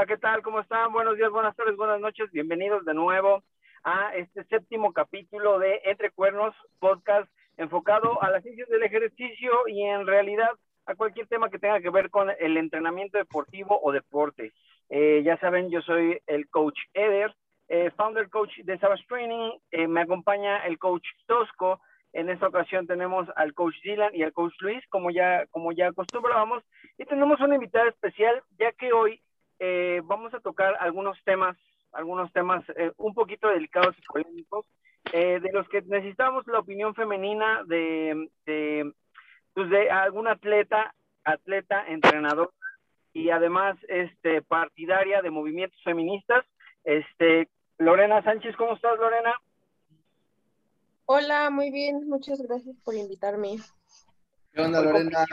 [0.00, 0.40] Hola, ¿qué tal?
[0.40, 0.94] ¿Cómo están?
[0.94, 2.32] Buenos días, buenas tardes, buenas noches.
[2.32, 3.42] Bienvenidos de nuevo
[3.84, 9.82] a este séptimo capítulo de Entre Cuernos Podcast enfocado a las ciencias del ejercicio y
[9.82, 10.48] en realidad
[10.86, 14.54] a cualquier tema que tenga que ver con el entrenamiento deportivo o deporte.
[14.88, 17.34] Eh, ya saben, yo soy el coach Eder,
[17.68, 19.50] eh, founder coach de Savage Training.
[19.70, 21.78] Eh, me acompaña el coach Tosco.
[22.14, 25.88] En esta ocasión tenemos al coach Dylan y al coach Luis, como ya, como ya
[25.88, 26.64] acostumbrábamos.
[26.96, 29.20] Y tenemos una invitada especial, ya que hoy
[29.60, 31.56] eh, vamos a tocar algunos temas,
[31.92, 34.64] algunos temas eh, un poquito delicados y polémicos,
[35.12, 38.90] eh, de los que necesitamos la opinión femenina de, de,
[39.52, 42.52] pues de algún atleta, atleta, entrenador
[43.12, 46.44] y además este, partidaria de movimientos feministas.
[46.84, 49.34] Este, Lorena Sánchez, ¿cómo estás, Lorena?
[51.04, 53.56] Hola, muy bien, muchas gracias por invitarme.
[54.54, 55.26] ¿Qué onda, Lorena?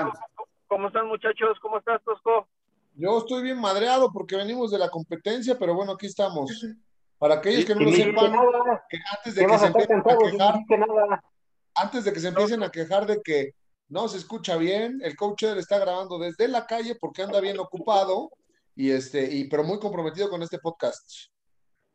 [0.68, 1.58] ¿Cómo están, muchachos?
[1.62, 2.48] ¿Cómo estás, Tosco?
[2.98, 6.66] Yo estoy bien madreado porque venimos de la competencia, pero bueno, aquí estamos.
[7.20, 8.32] Para aquellos que no lo sepan,
[8.90, 10.56] que antes de que se empiecen a quejar,
[11.76, 13.52] antes de que se empiecen a quejar de que
[13.90, 17.60] no se escucha bien, el coach le está grabando desde la calle porque anda bien
[17.60, 18.32] ocupado
[18.76, 21.30] y este, y pero muy comprometido con este podcast.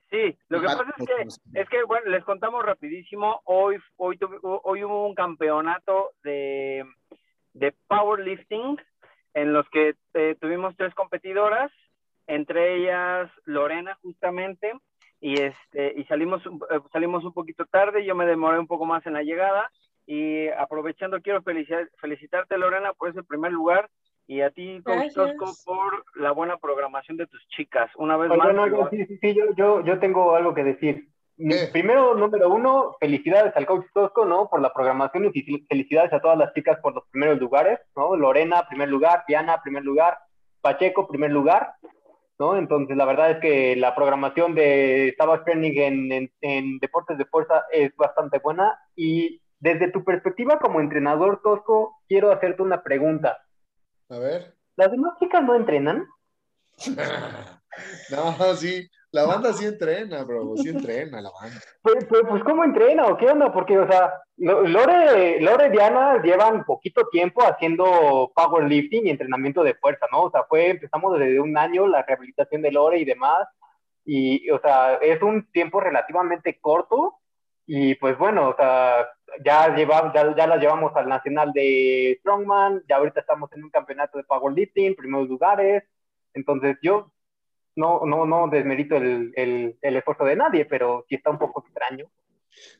[0.08, 4.84] Sí, lo que pasa es que, es que bueno, les contamos rapidísimo, hoy, hoy, hoy
[4.84, 6.84] hubo un campeonato de,
[7.54, 8.76] de powerlifting
[9.34, 11.70] en los que eh, tuvimos tres competidoras,
[12.26, 14.72] entre ellas Lorena justamente,
[15.20, 19.06] y, este, y salimos, eh, salimos un poquito tarde, yo me demoré un poco más
[19.06, 19.70] en la llegada,
[20.06, 23.88] y aprovechando quiero felicitar, felicitarte Lorena por ese primer lugar,
[24.26, 27.90] y a ti, Coach Tosco, por la buena programación de tus chicas.
[27.96, 28.54] Una vez más.
[28.54, 31.08] No, sí, sí, sí, yo, yo, yo tengo algo que decir.
[31.72, 34.48] Primero, número uno, felicidades al coach Tosco, ¿no?
[34.48, 38.14] Por la programación y felicidades a todas las chicas por los primeros lugares, ¿no?
[38.16, 40.18] Lorena, primer lugar, Diana, primer lugar,
[40.60, 41.74] Pacheco, primer lugar,
[42.38, 42.56] ¿no?
[42.56, 47.24] Entonces, la verdad es que la programación de Savage Training en, en, en, deportes de
[47.24, 48.78] fuerza es bastante buena.
[48.94, 53.38] Y desde tu perspectiva como entrenador Tosco, quiero hacerte una pregunta.
[54.10, 54.54] A ver.
[54.76, 56.06] ¿Las demás chicas no entrenan?
[58.10, 61.60] no, sí, la banda sí entrena, bro, sí entrena la banda.
[61.82, 63.52] Pues, pues, pues, ¿cómo entrena o qué onda?
[63.52, 70.06] Porque, o sea, Lore, Lore Diana llevan poquito tiempo haciendo powerlifting y entrenamiento de fuerza,
[70.10, 70.22] ¿no?
[70.22, 73.46] O sea, fue, empezamos desde un año la rehabilitación de Lore y demás,
[74.04, 77.18] y, o sea, es un tiempo relativamente corto,
[77.66, 79.08] y pues bueno, o sea,
[79.44, 83.70] ya, llevamos, ya, ya la llevamos al nacional de Strongman, ya ahorita estamos en un
[83.70, 85.84] campeonato de powerlifting, primeros lugares,
[86.34, 87.12] entonces yo
[87.76, 91.64] no, no, no desmerito el, el, el, esfuerzo de nadie, pero sí está un poco
[91.64, 92.10] extraño.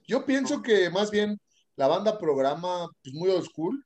[0.06, 1.38] Yo pienso que más bien
[1.76, 3.84] la banda programa pues, muy old school.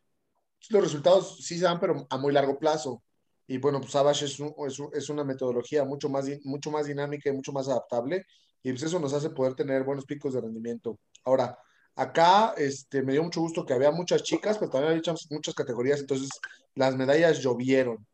[0.70, 3.02] Los resultados sí se dan, pero a muy largo plazo.
[3.46, 7.30] Y bueno, pues Savage es, un, es, es, una metodología mucho más, mucho más dinámica
[7.30, 8.26] y mucho más adaptable.
[8.62, 10.98] Y pues eso nos hace poder tener buenos picos de rendimiento.
[11.24, 11.56] Ahora,
[11.94, 16.00] acá este, me dio mucho gusto que había muchas chicas, pero también había muchas categorías,
[16.00, 16.28] entonces
[16.74, 18.06] las medallas llovieron.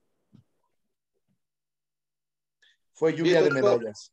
[2.95, 4.13] Fue lluvia de medallas.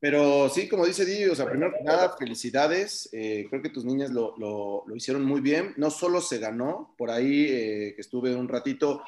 [0.00, 3.08] Pero sí, como dice Di, o sea, primero que nada, felicidades.
[3.12, 5.74] Eh, creo que tus niñas lo, lo, lo, hicieron muy bien.
[5.76, 9.02] No solo se ganó, por ahí eh, que estuve un ratito,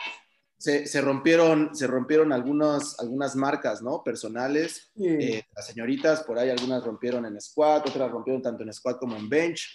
[0.59, 4.05] se, se, rompieron, se rompieron algunas, algunas marcas, ¿no?
[4.05, 4.93] Personales.
[4.95, 5.07] Sí.
[5.09, 9.17] Eh, las señoritas, por ahí algunas rompieron en squat, otras rompieron tanto en squat como
[9.17, 9.67] en bench.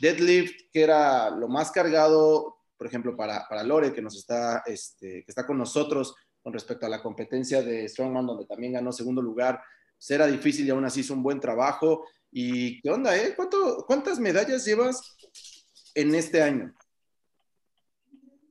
[0.00, 5.24] Deadlift, que era lo más cargado, por ejemplo, para, para Lore, que nos está, este,
[5.24, 6.14] que está con nosotros
[6.46, 9.60] con respecto a la competencia de Strongman, donde también ganó segundo lugar.
[9.98, 12.06] Será difícil y aún así hizo un buen trabajo.
[12.30, 13.34] ¿Y qué onda, eh?
[13.34, 15.16] ¿Cuánto, ¿Cuántas medallas llevas
[15.92, 16.72] en este año?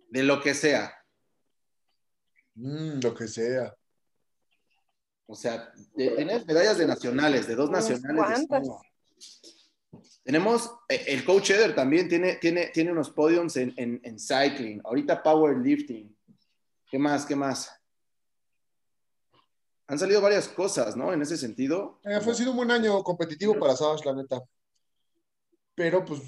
[0.10, 0.94] De lo que sea.
[2.56, 3.74] Mm, lo que sea.
[5.26, 8.46] O sea, tienes medallas de nacionales, de dos nacionales.
[8.50, 8.68] ¿Cuántas?
[10.22, 14.82] Tenemos, eh, el coach Eder también tiene, tiene, tiene unos podiums en, en, en cycling,
[14.84, 16.14] ahorita powerlifting.
[16.90, 17.26] ¿Qué más?
[17.26, 17.75] ¿Qué más?
[19.88, 21.14] Han salido varias cosas, ¿no?
[21.14, 22.00] En ese sentido.
[22.04, 24.42] Eh, fue sido un buen año competitivo para Savage, la neta.
[25.76, 26.22] Pero pues,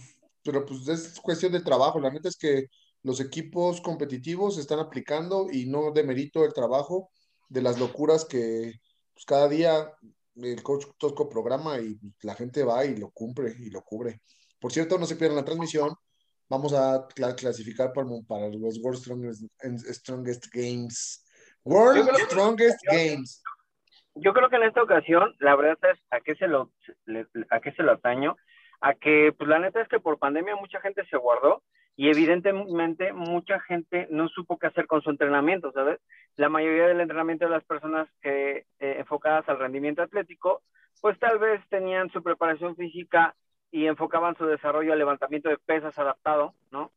[0.43, 1.99] pero pues es cuestión de trabajo.
[1.99, 2.67] La neta es que
[3.03, 7.09] los equipos competitivos están aplicando y no demerito el trabajo
[7.49, 8.73] de las locuras que
[9.13, 9.93] pues, cada día
[10.35, 14.21] el coach Tosco programa y la gente va y lo cumple y lo cubre.
[14.59, 15.95] Por cierto, no se pierdan la transmisión.
[16.49, 19.43] Vamos a clasificar para, para los World Strongest,
[19.89, 21.26] Strongest Games
[21.67, 23.43] World Strongest Games.
[24.15, 26.71] Yo creo que en esta ocasión, la verdad es a qué se lo,
[27.49, 28.35] a qué se lo ataño,
[28.79, 31.61] a que, pues la neta es que por pandemia mucha gente se guardó
[31.97, 35.99] y evidentemente mucha gente no supo qué hacer con su entrenamiento, ¿sabes?
[36.35, 40.61] La mayoría del entrenamiento de las personas que eh, enfocadas al rendimiento atlético,
[41.01, 43.35] pues tal vez tenían su preparación física
[43.71, 46.91] y enfocaban su desarrollo al levantamiento de pesas adaptado, ¿no?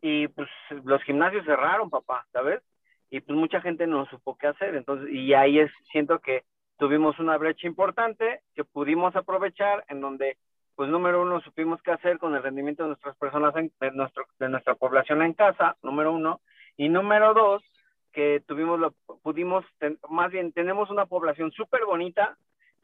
[0.00, 0.48] Y pues
[0.84, 2.62] los gimnasios cerraron, papá, ¿sabes?
[3.14, 6.42] Y pues mucha gente no supo qué hacer, entonces, y ahí es, siento que
[6.78, 10.36] tuvimos una brecha importante que pudimos aprovechar en donde
[10.74, 14.48] pues número uno, supimos qué hacer con el rendimiento de nuestras personas, de, nuestro, de
[14.48, 16.40] nuestra población en casa, número uno,
[16.76, 17.62] y número dos,
[18.12, 18.90] que tuvimos, lo,
[19.22, 19.64] pudimos,
[20.08, 22.36] más bien, tenemos una población súper bonita,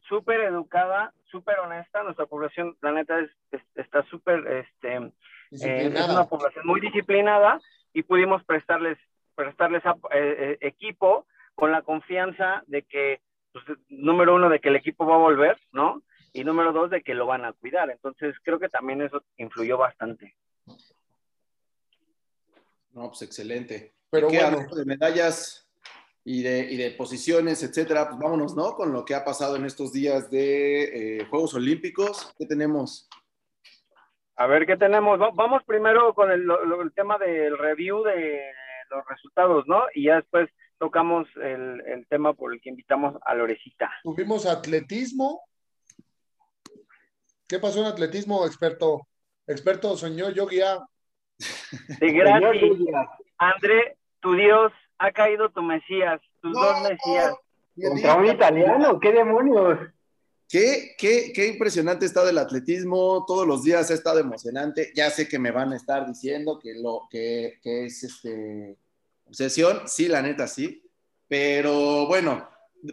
[0.07, 6.23] súper educada, súper honesta, nuestra población, la neta, es, está súper, este, eh, es una
[6.23, 7.59] población muy disciplinada,
[7.93, 8.97] y pudimos prestarles,
[9.35, 11.25] prestarles a, eh, eh, equipo
[11.55, 15.57] con la confianza de que, pues, número uno, de que el equipo va a volver,
[15.71, 16.01] ¿no?
[16.33, 17.89] y número dos, de que lo van a cuidar.
[17.89, 20.35] Entonces, creo que también eso influyó bastante.
[22.93, 23.93] No, pues excelente.
[24.09, 24.65] Pero ¿Qué bueno.
[24.73, 25.69] de medallas
[26.23, 28.73] y de, y de, posiciones, etcétera, pues vámonos, ¿no?
[28.75, 32.33] Con lo que ha pasado en estos días de eh, Juegos Olímpicos.
[32.37, 33.09] ¿Qué tenemos?
[34.35, 35.19] A ver, ¿qué tenemos?
[35.35, 38.51] Vamos primero con el, el tema del review de
[38.91, 39.83] los resultados, ¿no?
[39.93, 43.91] Y ya después tocamos el, el, tema por el que invitamos a Lorecita.
[44.03, 45.41] Tuvimos atletismo,
[47.51, 49.01] ¿Qué pasó en atletismo, experto?
[49.45, 50.79] Experto, soñó yo guía.
[51.37, 52.63] Sí, gracias.
[53.37, 57.35] André, tu Dios, ha caído tu Mesías, tus dos Mesías.
[57.75, 59.79] Contra un italiano, ¿qué demonios?
[60.51, 64.91] Qué, qué, qué impresionante está del atletismo, todos los días ha estado emocionante.
[64.93, 68.75] Ya sé que me van a estar diciendo que, es este,
[69.23, 70.83] obsesión, sí, la neta sí,
[71.29, 72.49] pero bueno,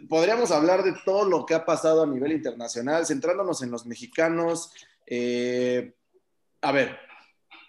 [0.07, 4.71] podríamos hablar de todo lo que ha pasado a nivel internacional, centrándonos en los mexicanos.
[5.05, 5.95] Eh,
[6.61, 6.95] a ver,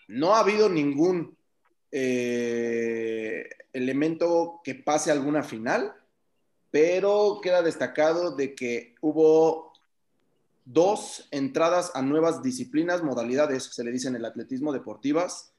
[0.07, 1.37] no ha habido ningún
[1.91, 5.97] eh, elemento que pase alguna final,
[6.71, 9.70] pero queda destacado de que hubo
[10.73, 15.53] dos entradas a nuevas disciplinas, modalidades, se le dice en el atletismo deportivas,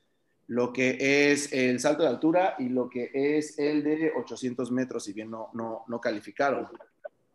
[0.48, 5.04] lo que es el salto de altura y lo que es el de 800 metros,
[5.04, 6.68] si bien no, no, no calificaron.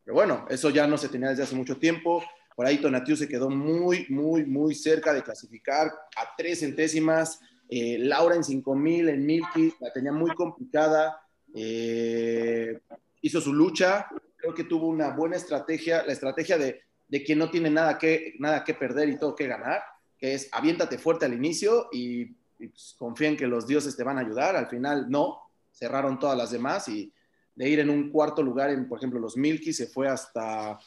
[0.04, 2.22] Pero bueno, eso ya no se tenía desde hace mucho tiempo.
[2.54, 7.40] Por ahí Tonatiu se quedó muy, muy, muy cerca de clasificar a tres centésimas.
[7.68, 11.20] Eh, Laura en 5000, en Milky, la tenía muy complicada.
[11.54, 12.78] Eh,
[13.20, 14.08] hizo su lucha.
[14.36, 18.34] Creo que tuvo una buena estrategia, la estrategia de, de quien no tiene nada que,
[18.38, 19.82] nada que perder y todo que ganar,
[20.18, 24.04] que es aviéntate fuerte al inicio y y pues, confía en que los dioses te
[24.04, 24.56] van a ayudar.
[24.56, 27.12] Al final no, cerraron todas las demás y
[27.54, 30.78] de ir en un cuarto lugar en, por ejemplo, los Milky se fue hasta,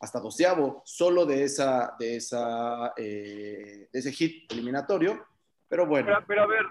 [0.00, 5.24] hasta doceavo, solo de, esa, de, esa, eh, de ese hit eliminatorio.
[5.68, 6.06] Pero bueno.
[6.26, 6.66] Pero, a ver,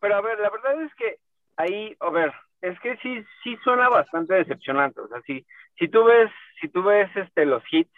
[0.00, 1.18] pero, a ver, la verdad es que
[1.56, 2.32] ahí, a ver,
[2.62, 5.00] es que sí, sí suena bastante decepcionante.
[5.00, 5.46] O sea, si,
[5.78, 6.30] si tú ves,
[6.60, 7.92] si tú ves este, los hits,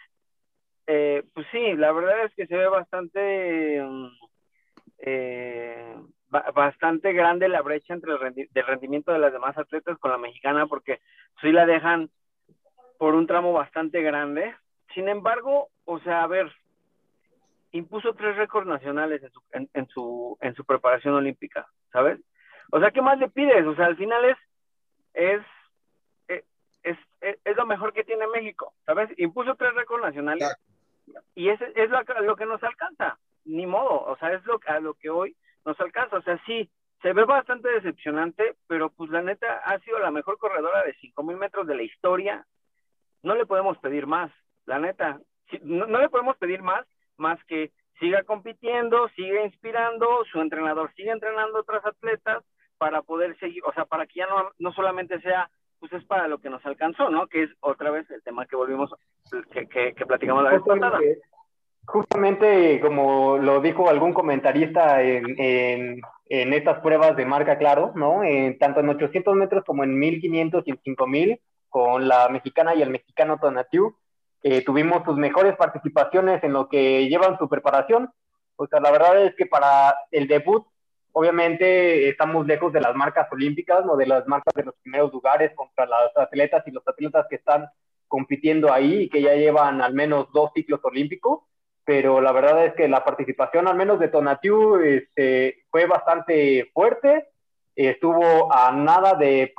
[0.87, 3.81] eh, pues sí, la verdad es que se ve bastante...
[3.81, 4.07] Mm,
[5.03, 5.95] eh,
[6.53, 11.01] bastante grande la brecha entre el rendimiento de las demás atletas con la mexicana porque
[11.41, 12.09] sí la dejan
[12.97, 14.55] por un tramo bastante grande.
[14.93, 16.49] Sin embargo, o sea, a ver,
[17.71, 19.41] impuso tres récords nacionales en su,
[19.73, 22.19] en, su, en su preparación olímpica, ¿sabes?
[22.71, 23.65] O sea, ¿qué más le pides?
[23.65, 24.37] O sea, al final es,
[25.13, 25.41] es,
[26.27, 26.43] eh,
[26.83, 26.97] es,
[27.43, 29.09] es, lo mejor que tiene México, ¿sabes?
[29.17, 30.55] Impuso tres récords nacionales
[31.35, 34.79] y es, es lo, lo que nos alcanza ni modo, o sea, es lo, a
[34.79, 36.69] lo que hoy nos alcanza, o sea, sí,
[37.01, 41.37] se ve bastante decepcionante, pero pues la neta ha sido la mejor corredora de 5000
[41.37, 42.45] metros de la historia,
[43.23, 44.31] no le podemos pedir más,
[44.65, 45.19] la neta,
[45.63, 46.85] no, le podemos pedir más,
[47.17, 52.43] más que siga compitiendo, siga inspirando, su entrenador sigue entrenando otras atletas
[52.77, 55.49] para poder seguir, o sea, para que ya no, no solamente sea,
[55.81, 57.27] pues es para lo que nos alcanzó, ¿no?
[57.27, 58.93] Que es otra vez el tema que volvimos,
[59.51, 60.99] que, que, que platicamos la vez pasada.
[61.85, 68.23] Justamente como lo dijo algún comentarista en, en, estas pruebas de marca, claro, ¿no?
[68.23, 72.83] En, tanto en 800 metros como en 1500 y en 5000, con la mexicana y
[72.83, 73.97] el mexicano Tonatiu,
[74.43, 78.11] eh, tuvimos sus mejores participaciones en lo que llevan su preparación.
[78.55, 80.63] O sea, la verdad es que para el debut,
[81.13, 85.51] obviamente estamos lejos de las marcas olímpicas, no de las marcas de los primeros lugares
[85.55, 87.67] contra las atletas y los atletas que están
[88.07, 91.41] compitiendo ahí y que ya llevan al menos dos ciclos olímpicos
[91.83, 97.27] pero la verdad es que la participación, al menos de Tonatiu, este, fue bastante fuerte.
[97.75, 99.53] Estuvo a nada de,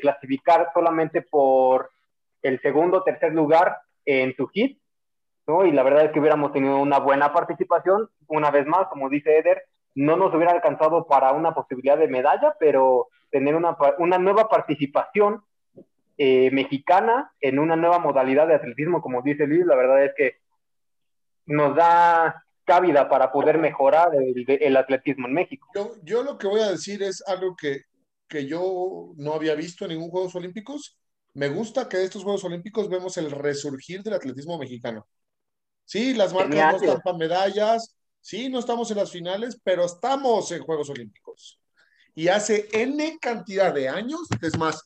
[0.00, 1.90] clasificar solamente por
[2.42, 4.80] el segundo o tercer lugar en su hit,
[5.46, 5.64] ¿no?
[5.64, 9.38] Y la verdad es que hubiéramos tenido una buena participación, una vez más, como dice
[9.38, 9.62] Eder,
[10.00, 15.42] no nos hubiera alcanzado para una posibilidad de medalla, pero tener una, una nueva participación
[16.16, 20.36] eh, mexicana en una nueva modalidad de atletismo, como dice Luis, la verdad es que
[21.44, 25.68] nos da cabida para poder mejorar el, atletismo en México.
[25.74, 27.82] Yo, yo, lo que voy a decir es algo que,
[28.26, 30.98] que yo no había visto en ningún Juegos Olímpicos.
[31.34, 35.06] Me gusta que de estos Juegos Olímpicos vemos el resurgir del atletismo mexicano.
[35.84, 40.50] Sí, las marcas no están para medallas, sí, no estamos en las finales, pero estamos
[40.52, 41.60] en Juegos Olímpicos.
[42.14, 44.82] Y hace N cantidad de años, es más,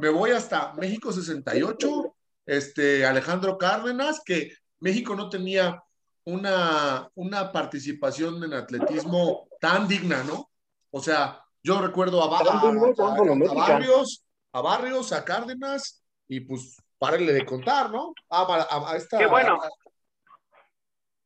[0.00, 2.14] me voy hasta México 68,
[2.46, 5.82] este, Alejandro Cárdenas, que México no tenía
[6.24, 10.50] una, una participación en atletismo tan digna, ¿no?
[10.90, 17.90] O sea, yo recuerdo a, Barrios, a Barrios, a Cárdenas, y pues párenle de contar,
[17.90, 18.12] ¿no?
[18.30, 19.58] A, esta, Qué bueno.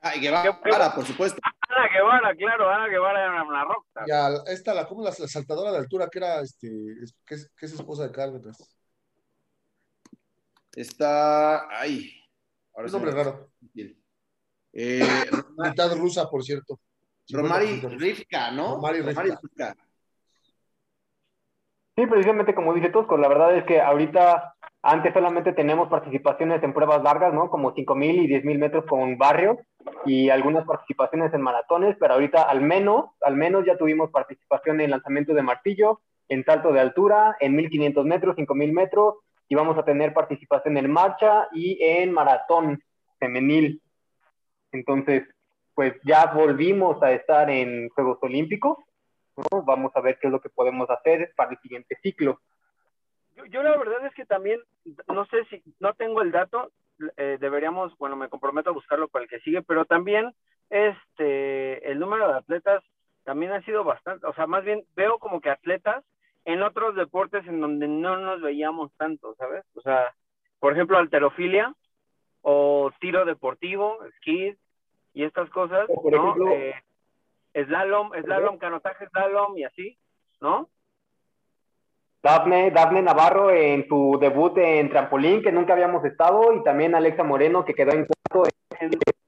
[0.04, 1.40] Ah, y Guevara, por supuesto.
[1.68, 4.04] Ana Guevara, claro, Ana Guevara era una roca.
[4.04, 6.68] Ya, esta, la, como la, saltadora de altura, que era, este,
[7.24, 8.58] que es, que es esposa de Cárdenas.
[10.74, 12.10] Está, ay.
[12.74, 13.50] Ahora un nombre raro.
[14.72, 15.00] Eh,
[15.56, 16.80] Mitad rusa, por cierto.
[17.30, 18.74] Romari Rivka, ¿no?
[18.74, 19.76] Romari Rivka.
[21.94, 26.72] Sí, precisamente como dice Tosco, la verdad es que ahorita antes solamente tenemos participaciones en
[26.72, 27.50] pruebas largas, ¿no?
[27.50, 29.58] Como 5.000 y 10.000 metros con barrio
[30.04, 34.90] y algunas participaciones en maratones, pero ahorita al menos, al menos ya tuvimos participación en
[34.90, 39.16] lanzamiento de martillo, en salto de altura, en 1.500 metros, 5.000 metros,
[39.48, 42.82] y vamos a tener participación en marcha y en maratón
[43.18, 43.82] femenil.
[44.72, 45.24] Entonces,
[45.74, 48.78] pues ya volvimos a estar en Juegos Olímpicos,
[49.36, 49.62] ¿no?
[49.62, 52.40] Vamos a ver qué es lo que podemos hacer para el siguiente ciclo
[53.50, 54.60] yo, la verdad es que también,
[55.08, 56.70] no sé si, no tengo el dato,
[57.16, 60.32] eh, deberíamos, bueno, me comprometo a buscarlo para el que sigue, pero también
[60.70, 62.82] este, el número de atletas
[63.24, 66.04] también ha sido bastante, o sea, más bien veo como que atletas
[66.44, 69.64] en otros deportes en donde no nos veíamos tanto, ¿sabes?
[69.74, 70.12] O sea,
[70.58, 71.74] por ejemplo, alterofilia
[72.42, 74.56] o tiro deportivo, esquí
[75.14, 76.52] y estas cosas, ¿no?
[76.52, 76.74] eh,
[77.54, 79.98] slalom, slalom, canotaje slalom y así,
[80.40, 80.68] ¿no?
[82.22, 87.24] Dafne, Dafne Navarro en su debut en trampolín, que nunca habíamos estado, y también Alexa
[87.24, 88.48] Moreno, que quedó en cuarto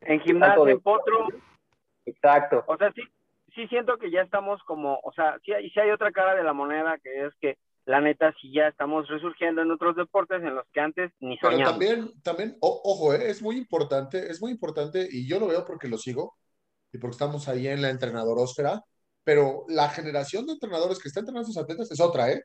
[0.03, 1.29] en, gimnasio, en potro.
[2.07, 2.63] Exacto.
[2.69, 3.03] O sea, sí,
[3.55, 6.53] sí siento que ya estamos como, o sea, sí, sí hay otra cara de la
[6.53, 10.65] moneda, que es que la neta sí ya estamos resurgiendo en otros deportes en los
[10.73, 11.77] que antes ni soñamos.
[11.77, 15.65] Pero también, también, ojo, eh, es muy importante, es muy importante, y yo lo veo
[15.65, 16.37] porque lo sigo,
[16.93, 18.83] y porque estamos ahí en la entrenadorosfera,
[19.25, 22.43] pero la generación de entrenadores que está entrenando a sus atletas es otra, ¿eh?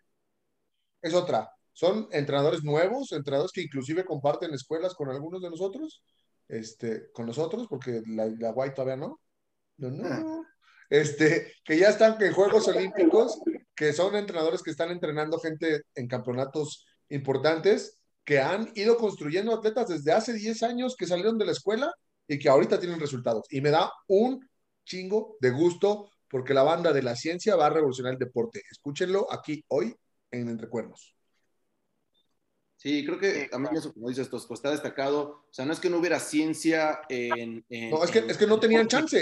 [1.02, 1.50] Es otra.
[1.74, 6.04] Son entrenadores nuevos, entrenadores que inclusive comparten escuelas con algunos de nosotros,
[6.48, 9.20] este, con nosotros, porque la, la White todavía no.
[9.78, 10.06] No, no.
[10.08, 10.42] Ah.
[10.90, 13.40] Este, que ya están en Juegos Olímpicos,
[13.76, 19.88] que son entrenadores que están entrenando gente en campeonatos importantes, que han ido construyendo atletas
[19.88, 21.94] desde hace 10 años que salieron de la escuela
[22.28, 23.46] y que ahorita tienen resultados.
[23.50, 24.48] Y me da un
[24.86, 28.62] chingo de gusto porque la banda de la ciencia va a revolucionar el deporte.
[28.70, 29.96] Escúchenlo aquí hoy
[30.32, 31.16] en Entre Cuernos.
[32.80, 35.44] Sí, creo que también eso, como dices, pues está destacado.
[35.50, 37.66] O sea, no es que no hubiera ciencia en.
[37.70, 39.22] no, es que, es que no tenían chance.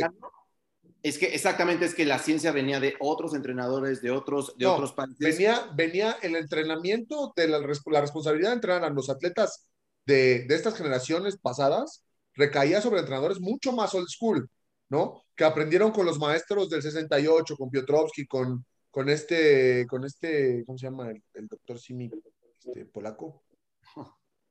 [1.02, 4.94] Es que exactamente es que la ciencia venía de otros entrenadores, de otros, de otros
[4.94, 5.18] países.
[5.18, 9.68] Venía, venía el entrenamiento de la, la responsabilidad de entrenar a los atletas
[10.06, 14.50] de, de, estas generaciones pasadas, recaía sobre entrenadores mucho más old school,
[14.90, 15.24] ¿no?
[15.36, 20.78] Que aprendieron con los maestros del 68, con Piotrowski, con, con este, con este, ¿cómo
[20.78, 21.12] se llama?
[21.34, 22.10] El, doctor Simi,
[22.52, 23.44] este, polaco.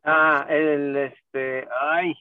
[0.09, 2.15] Ah, el, este, ay.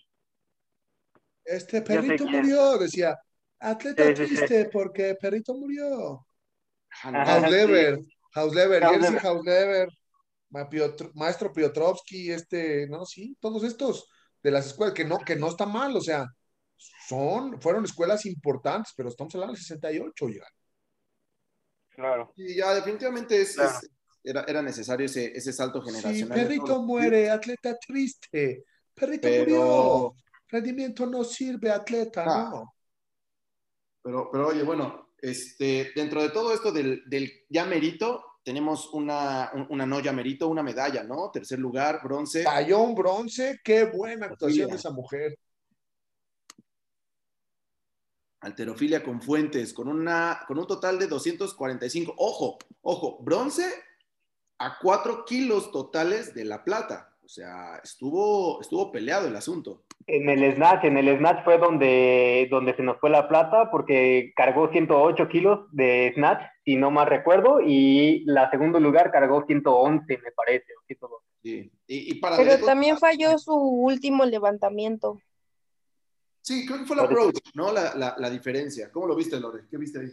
[1.44, 3.16] Este perrito murió, decía,
[3.60, 6.26] atleta triste porque perrito murió.
[7.04, 8.00] Hauslever,
[8.34, 9.90] Hauslever, Jerzy Hauslever,
[11.14, 14.10] maestro Piotrowski, este, no, sí, todos estos
[14.42, 16.26] de las escuelas, que no, que no está mal, o sea,
[17.08, 20.44] son, fueron escuelas importantes, pero estamos hablando del 68 ya.
[21.96, 22.34] Claro.
[22.36, 23.58] Y ya definitivamente es,
[24.24, 26.38] era, era, necesario ese, ese salto generacional.
[26.38, 28.66] Sí, perrito muere, atleta triste.
[28.94, 30.16] Perrito murió.
[30.48, 32.50] Rendimiento no sirve, atleta, ah.
[32.52, 32.74] no.
[34.02, 39.52] Pero, pero oye, bueno, este, dentro de todo esto del, del ya merito, tenemos una,
[39.70, 41.32] una no ya merito, una medalla, ¿no?
[41.32, 42.44] Tercer lugar, bronce.
[42.44, 45.36] Tallón, bronce, qué buena actuación de esa mujer.
[48.46, 52.14] Alterofilia con Fuentes, con, una, con un total de 245.
[52.16, 53.66] Ojo, ojo, bronce
[54.60, 57.10] a 4 kilos totales de la plata.
[57.24, 59.84] O sea, estuvo, estuvo peleado el asunto.
[60.06, 64.32] En el snatch, en el snatch fue donde, donde se nos fue la plata porque
[64.36, 70.20] cargó 108 kilos de snatch, si no mal recuerdo, y la segundo lugar cargó 111,
[70.24, 70.72] me parece.
[70.80, 71.26] o 112.
[71.42, 71.72] Sí.
[71.88, 75.20] Y, y para Pero también falló su último levantamiento.
[76.46, 77.72] Sí, creo que fue la approach, ¿no?
[77.74, 78.92] La, la, la diferencia.
[78.92, 79.66] ¿Cómo lo viste, Lore?
[79.70, 80.12] ¿Qué viste ahí?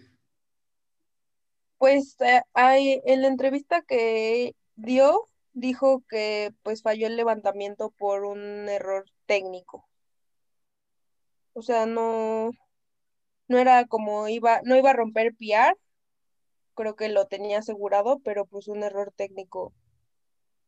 [1.78, 8.24] Pues eh, hay- en la entrevista que dio, dijo que pues falló el levantamiento por
[8.24, 9.86] un error técnico.
[11.54, 12.50] O sea, no,
[13.48, 15.74] no era como iba, no iba a romper PR,
[16.76, 19.74] creo que lo tenía asegurado, pero pues un error técnico.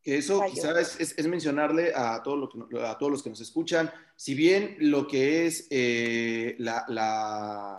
[0.04, 3.30] Que eso quizás es, es- es mencionarle a, todo lo que- a todos los que
[3.30, 7.76] nos escuchan, si bien lo que es eh, la, la-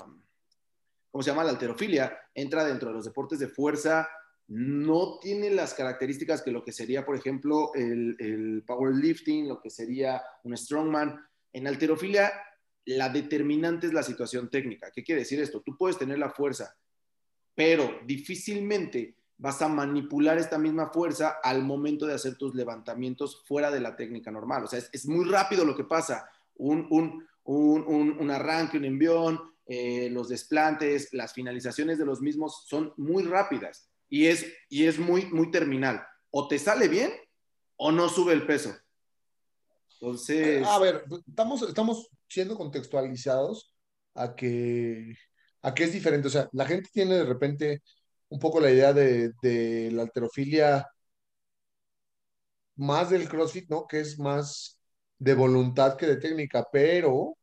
[1.11, 1.43] ¿cómo se llama?
[1.43, 4.09] La alterofilia entra dentro de los deportes de fuerza,
[4.47, 9.69] no tiene las características que lo que sería, por ejemplo, el, el powerlifting, lo que
[9.69, 11.19] sería un strongman.
[11.53, 12.31] En alterofilia,
[12.85, 14.91] la determinante es la situación técnica.
[14.91, 15.61] ¿Qué quiere decir esto?
[15.61, 16.75] Tú puedes tener la fuerza,
[17.55, 23.69] pero difícilmente vas a manipular esta misma fuerza al momento de hacer tus levantamientos fuera
[23.71, 24.63] de la técnica normal.
[24.63, 26.29] O sea, es, es muy rápido lo que pasa.
[26.55, 32.63] Un, un, un, un- arranque, un envión, eh, los desplantes, las finalizaciones de los mismos
[32.67, 36.01] son muy rápidas y es, y es muy, muy terminal.
[36.31, 37.11] O te sale bien
[37.75, 38.73] o no sube el peso.
[39.99, 43.73] Entonces, A ver, estamos, estamos siendo contextualizados
[44.13, 45.15] a que,
[45.61, 46.27] a que es diferente.
[46.27, 47.81] O sea, la gente tiene de repente
[48.29, 49.31] un poco la idea de,
[49.91, 50.87] la alterofilia
[52.75, 53.87] más del CrossFit, ¿no?
[53.87, 54.77] Que es más
[55.17, 57.37] de voluntad que de técnica, pero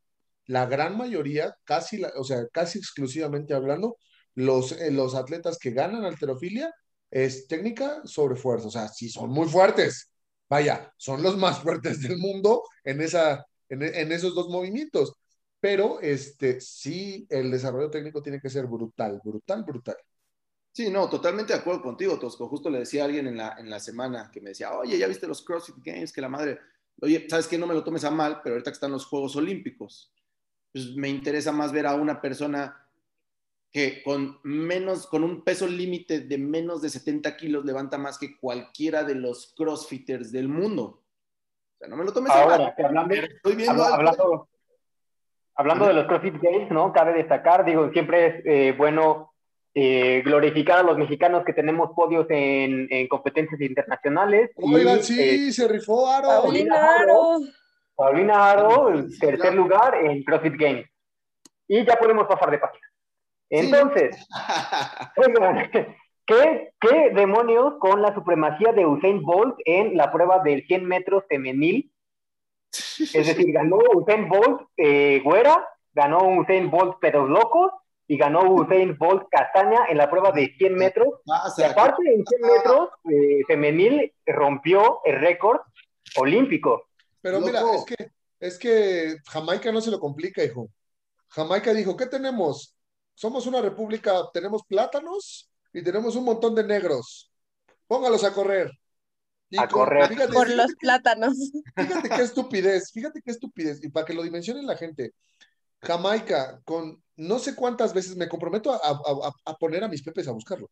[0.47, 3.97] la gran mayoría, casi, la- o sea, casi exclusivamente hablando,
[4.35, 6.73] los, eh, los atletas que ganan alterofilia
[7.11, 8.69] es técnica sobre fuerza.
[8.69, 10.11] O sea, sí son muy fuertes.
[10.49, 15.14] Vaya, son los más fuertes del mundo en, esa, en esos dos movimientos.
[15.61, 19.97] Pero este, sí, el desarrollo técnico tiene que ser brutal, brutal, brutal.
[20.74, 22.48] Sí, no, totalmente de acuerdo contigo, Tosco.
[22.48, 25.06] Justo le decía a alguien en la, en la semana que me decía, oye, ¿ya
[25.06, 26.12] viste los CrossFit Games?
[26.12, 26.58] Que la madre,
[27.02, 27.58] oye, ¿sabes qué?
[27.58, 30.14] No me lo tomes a mal, pero ahorita que están los Juegos Olímpicos,
[30.72, 32.78] pues me interesa más ver a una persona
[33.70, 38.38] que con menos, con un peso límite de menos de 70 kilos levanta más que
[38.38, 41.02] cualquiera de los CrossFitters del mundo.
[41.74, 42.74] O sea, no me lo tomes a mal.
[42.74, 43.96] que hablando, pero Estoy viendo habla- algo.
[43.96, 44.48] hablando,
[45.54, 46.92] hablando de los CrossFit Games, ¿no?
[46.94, 49.32] Cabe destacar, digo, siempre es eh, bueno
[49.74, 54.50] eh, glorificar a los mexicanos que tenemos podios en, en competencias internacionales.
[54.58, 56.28] y, Oigan, eh, sí, se rifó Aro.
[56.42, 57.38] Paulina Aro.
[57.94, 60.87] Paulina Aro, tercer lugar en CrossFit Games.
[61.68, 62.87] Y ya podemos pasar de página.
[63.48, 64.28] Entonces,
[65.16, 65.70] oigan,
[66.26, 71.24] ¿qué, ¿qué demonios con la supremacía de Usain Bolt en la prueba del 100 metros
[71.28, 71.90] femenil?
[72.70, 77.72] Es decir, ganó Usain Bolt eh, güera, ganó Usain Bolt pedos locos
[78.07, 81.09] y ganó Usain Bolt castaña en la prueba de 100 metros.
[81.25, 85.61] Y Pasa, aparte, en 100 metros eh, femenil rompió el récord
[86.17, 86.88] olímpico.
[87.21, 88.11] Pero mira, es que,
[88.41, 90.69] es que Jamaica no se lo complica, hijo.
[91.29, 92.77] Jamaica dijo, ¿qué tenemos?
[93.15, 97.33] Somos una república, tenemos plátanos y tenemos un montón de negros.
[97.87, 98.71] Póngalos a correr.
[99.49, 100.09] Y A correr.
[100.09, 101.35] Fíjate, Por fíjate los plátanos.
[101.77, 103.85] Fíjate qué estupidez, fíjate qué estupidez.
[103.85, 105.12] Y para que lo dimensionen la gente,
[105.83, 110.03] Jamaica, con no sé cuántas veces me comprometo a, a- a- a poner a mis
[110.03, 110.71] pepes a buscarlo.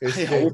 [0.00, 0.52] Este,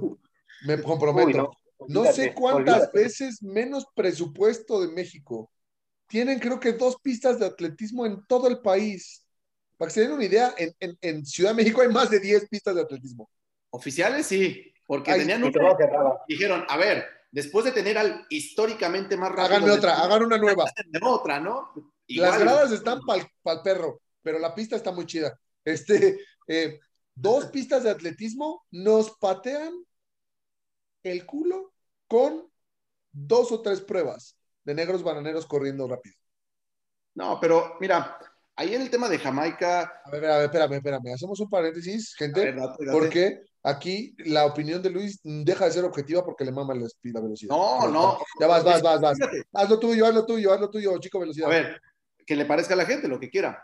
[0.66, 1.50] me comprometo.
[1.78, 2.98] Uy, no, sé cuántas olvídate.
[2.98, 5.50] veces menos presupuesto de México.
[6.06, 9.24] Tienen creo que dos pistas de atletismo en todo el país.
[9.78, 12.20] Para que se den una idea, en, en- en Ciudad de México hay más de
[12.20, 13.28] 10 pistas de atletismo.
[13.70, 15.52] Oficiales sí, porque Ay, tenían un...
[16.28, 19.46] Dijeron, a ver, después de tener al históricamente más rápido...
[19.46, 20.64] Háganme otra, hagan una nueva.
[21.02, 21.70] otra, ¿no?
[22.16, 25.38] Las gradas están para el perro, pero la pista está muy chida.
[25.64, 26.80] Este, eh,
[27.14, 29.72] dos pistas de atletismo nos patean
[31.02, 31.72] el culo
[32.06, 32.50] con
[33.12, 36.16] dos o tres pruebas de negros bananeros corriendo rápido.
[37.14, 38.18] No, pero mira,
[38.56, 40.00] ahí en el tema de Jamaica...
[40.04, 41.14] A ver, a ver, espérame, espérame.
[41.14, 42.98] Hacemos un paréntesis, gente, ver, date, date.
[42.98, 46.88] porque aquí la opinión de Luis deja de ser objetiva porque le mama la,
[47.20, 47.54] velocidad.
[47.54, 48.18] No, no.
[48.40, 49.18] Ya vas, vas, vas, vas.
[49.18, 51.48] Fíjate, Haz lo tuyo, haz lo tuyo, haz lo tuyo, chico velocidad.
[51.48, 51.82] A ver,
[52.26, 53.62] que le parezca a la gente lo que quiera.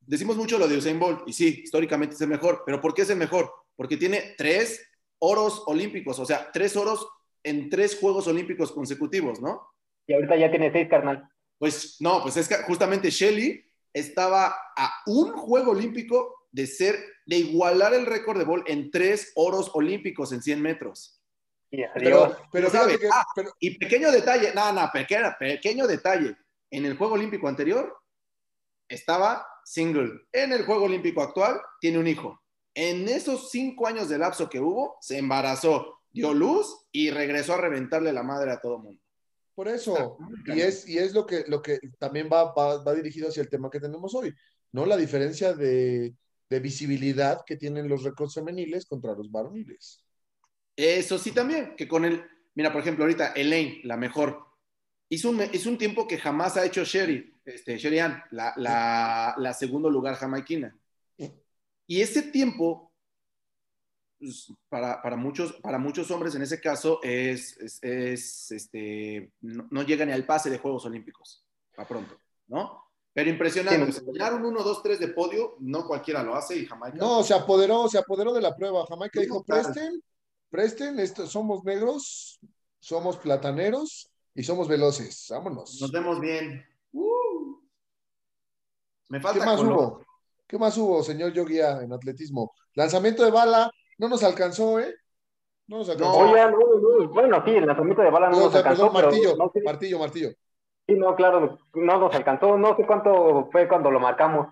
[0.00, 3.02] Decimos mucho lo de Usain Bolt, y sí, históricamente es el mejor, pero ¿por qué
[3.02, 3.52] es el mejor?
[3.76, 4.84] Porque tiene tres
[5.18, 7.06] oros olímpicos, o sea, tres oros
[7.44, 9.68] en tres Juegos Olímpicos consecutivos, ¿no?
[10.06, 11.28] Y ahorita ya tiene seis, carnal.
[11.58, 17.36] Pues no, pues es que justamente Shelly estaba a un Juego Olímpico de ser, de
[17.38, 21.20] igualar el récord de Bolt en tres oros olímpicos en 100 metros.
[21.70, 21.92] Y adiós.
[21.94, 22.98] Pero, pero ¿Sabe?
[22.98, 23.24] fíjate que, Ah.
[23.34, 26.36] pero- Y pequeño detalle, no, no, pequeño, pequeño detalle.
[26.72, 27.94] En el Juego Olímpico anterior
[28.88, 30.10] estaba single.
[30.32, 32.42] En el Juego Olímpico actual tiene un hijo.
[32.74, 37.60] En esos cinco años de lapso que hubo, se embarazó, dio luz y regresó a
[37.60, 39.00] reventarle la madre a todo mundo.
[39.54, 43.28] por eso, y es, y es lo que, lo que también va, va, va dirigido
[43.28, 44.34] hacia el tema que tenemos hoy,
[44.72, 44.86] ¿no?
[44.86, 46.14] La diferencia de,
[46.48, 50.04] de visibilidad que tienen los récords femeniles contra los varoniles.
[50.74, 54.51] Eso sí también, que con el, mira, por ejemplo, ahorita Elaine, la mejor,
[55.12, 59.34] hizo un, hizo un tiempo que jamás ha hecho Sherry, este, Sherry Ann, la, la,
[59.36, 60.74] la segundo lugar jamaiquina.
[61.86, 62.94] Y ese tiempo,
[64.18, 69.68] pues, para, para, muchos, para muchos hombres en ese caso, es, es, es, este, no,
[69.70, 71.44] no llega ni al pase de Juegos Olímpicos,
[71.76, 72.82] a pronto, ¿no?
[73.12, 76.34] Pero impresionante, Sí, o sea, llegar un 1, 2, 3 de podio, no cualquiera lo
[76.34, 76.96] hace y Jamaica.
[76.96, 78.86] No, se apoderó, se apoderó de la prueba.
[78.86, 80.02] Jamaica dijo, presten,
[80.48, 82.40] presten, esto, somos negros,
[82.80, 85.26] somos plataneros y somos veloces.
[85.30, 85.78] Vámonos.
[85.80, 86.64] Nos vemos bien.
[86.92, 87.56] Uh.
[89.08, 89.72] Me ¿Qué falta más color.
[89.74, 90.06] hubo?
[90.46, 92.52] ¿Qué más hubo, señor Yoguía, en atletismo?
[92.74, 94.94] Lanzamiento de bala, no nos alcanzó, ¿eh?
[95.66, 96.26] No nos alcanzó.
[96.26, 96.30] No.
[96.32, 98.92] Oye, no, no, bueno, sí, el lanzamiento de bala no No, o nos sea, alcanzó,
[98.92, 100.28] perdón, martillo, pero no sé, martillo, martillo.
[100.86, 104.48] sí, no, claro, no nos alcanzó, no sé cuánto fue cuando lo marcamos,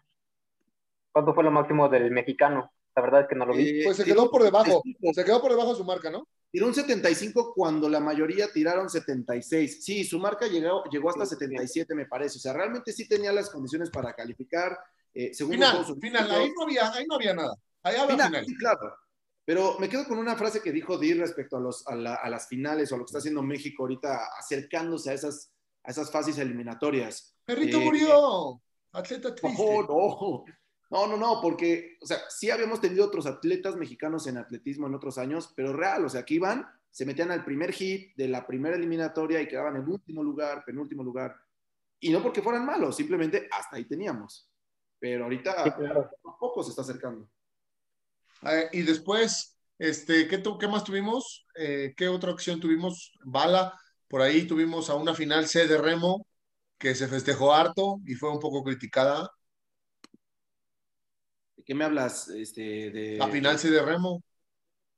[1.13, 3.81] cuánto fue lo máximo del mexicano, la verdad es que no lo vi.
[3.81, 5.15] Eh, Pues se quedó por debajo, 75.
[5.15, 6.27] se quedó por debajo de su marca, ¿no?
[6.51, 9.85] Tiró un 75 cuando la mayoría tiraron 76.
[9.85, 11.39] Sí, su marca llegó, llegó hasta Sí, sí.
[11.45, 12.39] 77, me parece.
[12.39, 14.77] O sea, realmente sí tenía las condiciones para calificar.
[15.15, 17.55] Eh, según Final, final, ahí no había, ahí no había nada.
[17.83, 18.47] Ahí había Final, final.
[18.47, 18.95] sí, claro.
[19.45, 22.29] Pero me quedo con una frase que dijo Dir respecto a, los, a, la- a
[22.29, 25.53] las finales o a lo que está haciendo México ahorita, acercándose a esas,
[25.85, 27.35] a esas fases eliminatorias.
[27.45, 28.61] Perrito Eh, murió,
[28.93, 29.63] atleta triste.
[29.65, 30.45] No, no.
[30.91, 34.95] No, no, no, porque, o sea, sí habíamos tenido otros atletas mexicanos en atletismo en
[34.95, 38.45] otros años, pero real, o sea, que iban, se metían al primer hit de la
[38.47, 41.37] primera eliminatoria y quedaban en último lugar, penúltimo lugar.
[42.01, 44.51] Y no porque fueran malos, simplemente hasta ahí teníamos.
[44.99, 46.11] Pero ahorita Sí, claro.
[46.41, 47.29] poco se está acercando.
[48.43, 51.47] Eh, y después, este, ¿qué, tu- qué más tuvimos?
[51.57, 53.13] Eh, ¿qué otra opción tuvimos?
[53.25, 56.27] Bala, por ahí tuvimos a una final C de remo
[56.79, 59.31] que se festejó harto y fue un poco criticada.
[61.71, 62.29] ¿De qué me hablas?
[62.31, 63.17] Este, de...
[63.17, 64.25] La final C de remo,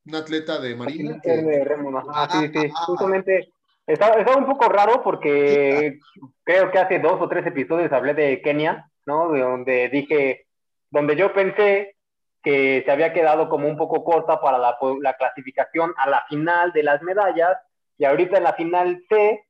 [0.07, 2.85] un atleta de Marina que de remo, ajá, Ah, sí, sí, ah, ah.
[2.87, 3.53] justamente.
[3.87, 5.99] Estaba, estaba un poco raro porque
[6.43, 9.33] creo que hace dos o tres episodios hablé de Kenia, ¿no?
[9.33, 10.47] De donde dije,
[10.89, 11.95] donde yo pensé
[12.43, 16.73] que se había quedado como un poco corta para la, la clasificación a la final
[16.73, 17.59] de las medallas
[17.99, 19.45] y ahorita en la final C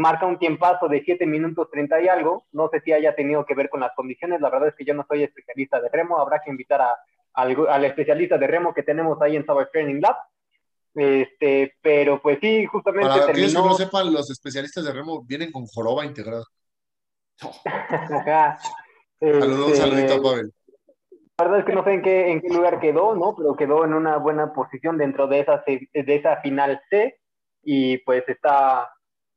[0.00, 2.44] marca un tiempazo de 7 minutos 30 y algo.
[2.52, 4.40] No sé si haya tenido que ver con las condiciones.
[4.40, 6.18] La verdad es que yo no soy especialista de remo.
[6.18, 6.96] Habrá que invitar a,
[7.34, 10.16] al, al especialista de remo que tenemos ahí en Sober Training Lab.
[10.94, 13.62] Este, pero pues sí, justamente para aquellos terminó.
[13.62, 16.44] que no sepan, los especialistas de remo vienen con joroba integrada.
[17.64, 18.58] Ajá.
[19.20, 20.52] Saludos, Este, saludito a Pavel.
[21.38, 23.34] La verdad es que no sé en qué, en qué lugar quedó, ¿no?
[23.34, 27.18] Pero quedó en una buena posición dentro de esa, de esa final C
[27.62, 28.90] y pues está,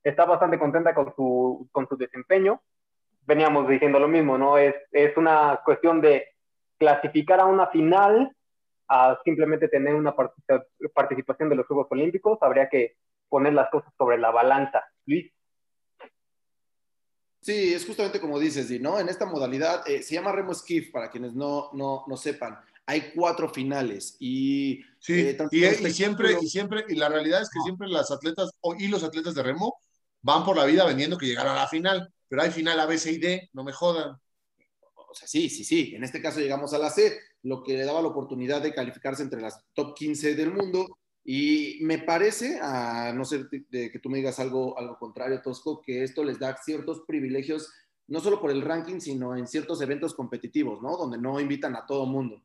[0.03, 2.61] está bastante contenta con su, con su desempeño.
[3.25, 4.57] Veníamos diciendo lo mismo, ¿no?
[4.57, 6.27] Es, es una cuestión de
[6.77, 8.35] clasificar a una final
[8.89, 12.37] a simplemente tener una participa- participación de los Juegos Olímpicos.
[12.41, 12.97] Habría que
[13.29, 14.83] poner las cosas sobre la balanza.
[15.05, 15.31] Luis.
[17.41, 18.99] Sí, es justamente como dices, Di, ¿no?
[18.99, 22.57] En esta modalidad eh, se llama remo skiff, para quienes no, no, no sepan.
[22.85, 24.83] Hay cuatro finales y...
[24.99, 28.51] Sí, eh, y, y siempre, y siempre, y la realidad es que siempre las atletas
[28.61, 29.75] o- y los atletas de remo
[30.23, 32.97] van por la vida vendiendo que llegaron a la final, pero hay final A, B,
[32.97, 34.17] C y D, no me jodan.
[34.95, 35.93] O sea, sí, sí, sí.
[35.95, 39.21] En este caso llegamos a la C, lo que le daba la oportunidad de calificarse
[39.21, 40.97] entre las top 15 del mundo.
[41.25, 45.41] Y me parece, a no ser de, de que tú me digas algo, algo contrario,
[45.41, 47.71] Tosco, que esto les da ciertos privilegios,
[48.07, 50.97] no solo por el ranking, sino en ciertos eventos competitivos, ¿no?
[50.97, 52.43] Donde no invitan a todo mundo.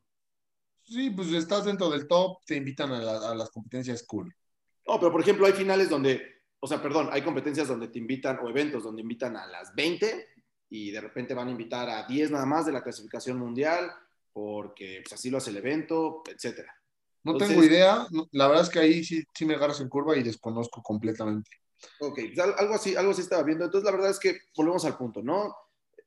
[0.85, 4.35] Sí, pues estás dentro del top, te invitan a, la- a las competencias cool.
[4.87, 8.39] No, pero por ejemplo, hay finales donde, o sea, perdón, hay competencias donde te invitan,
[8.43, 10.27] o eventos donde invitan a las 20
[10.71, 13.91] y de repente van a invitar a 10 nada más de la clasificación mundial,
[14.33, 16.75] porque pues, así lo hace el evento, etcétera.
[17.25, 20.17] No Entonces- tengo idea, la verdad es que ahí sí, sí me agarras en curva
[20.17, 21.51] y desconozco completamente.
[22.01, 23.65] Ok, pues, al- algo así, algo así estaba viendo.
[23.65, 25.55] Entonces, la verdad es que volvemos al punto, ¿no?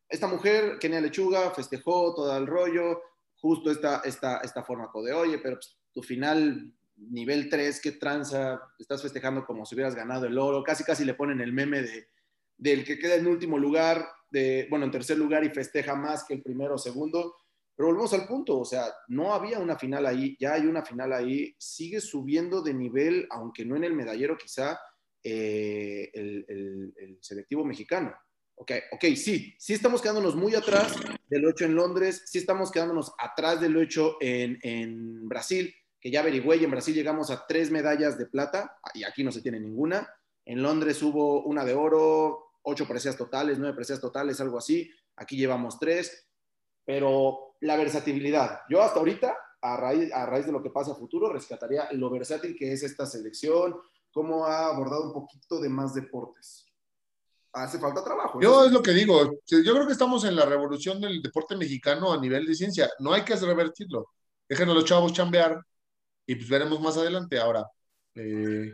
[0.09, 3.01] Esta mujer, Kenia Lechuga, festejó todo el rollo,
[3.39, 6.73] justo esta, esta, esta forma de, oye, pero pues, tu final,
[7.09, 11.13] nivel 3, qué tranza, estás festejando como si hubieras ganado el oro, casi casi le
[11.13, 12.07] ponen el meme de,
[12.57, 16.35] del que queda en último lugar, de, bueno, en tercer lugar y festeja más que
[16.35, 17.35] el primero o segundo.
[17.75, 21.13] Pero volvemos al punto, o sea, no había una final ahí, ya hay una final
[21.13, 24.79] ahí, sigue subiendo de nivel, aunque no en el medallero quizá,
[25.23, 28.13] eh, el, el, selectivo mexicano.
[28.55, 30.95] Ok, ok, sí, sí estamos quedándonos muy atrás
[31.27, 35.73] de lo hecho en Londres, sí estamos quedándonos atrás de lo hecho en, en Brasil,
[36.01, 39.31] que ya averigüé y en Brasil llegamos a tres medallas de plata y aquí no
[39.31, 40.09] se tiene ninguna.
[40.43, 44.89] En Londres hubo una de oro, ocho preseas totales, nueve preseas totales, algo así.
[45.15, 46.27] Aquí llevamos tres.
[46.83, 50.95] Pero la versatilidad, yo hasta ahorita, a raíz, a raíz de lo que pasa a
[50.95, 53.75] futuro, rescataría lo versátil que es esta selección,
[54.11, 56.65] cómo ha abordado un poquito de más deportes.
[57.53, 58.41] Hace falta trabajo.
[58.41, 62.11] Yo es lo que digo, yo creo que estamos en la revolución del deporte mexicano
[62.11, 64.09] a nivel de ciencia, no hay que revertirlo.
[64.49, 65.61] Déjenos los chavos chambear
[66.31, 67.37] y pues veremos más adelante.
[67.39, 67.67] Ahora,
[68.15, 68.73] eh,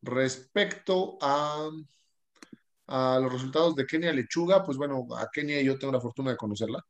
[0.00, 1.68] respecto a
[3.20, 6.84] los resultados de Kenia Lechuga, pues bueno, a Kenia yo tengo la fortuna de conocerla,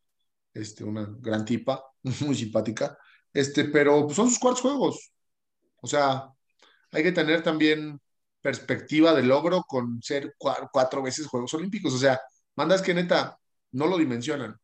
[0.53, 1.83] este, una gran tipa,
[2.20, 2.98] muy simpática,
[3.33, 5.11] este, pero pues, son sus cuartos juegos,
[5.81, 6.29] o sea,
[6.92, 7.98] hay que tener también
[8.42, 12.20] perspectiva de logro con ser cuatro veces Juegos Olímpicos, o sea,
[12.57, 13.38] mandas que neta,
[13.72, 14.55] no lo dimensionan,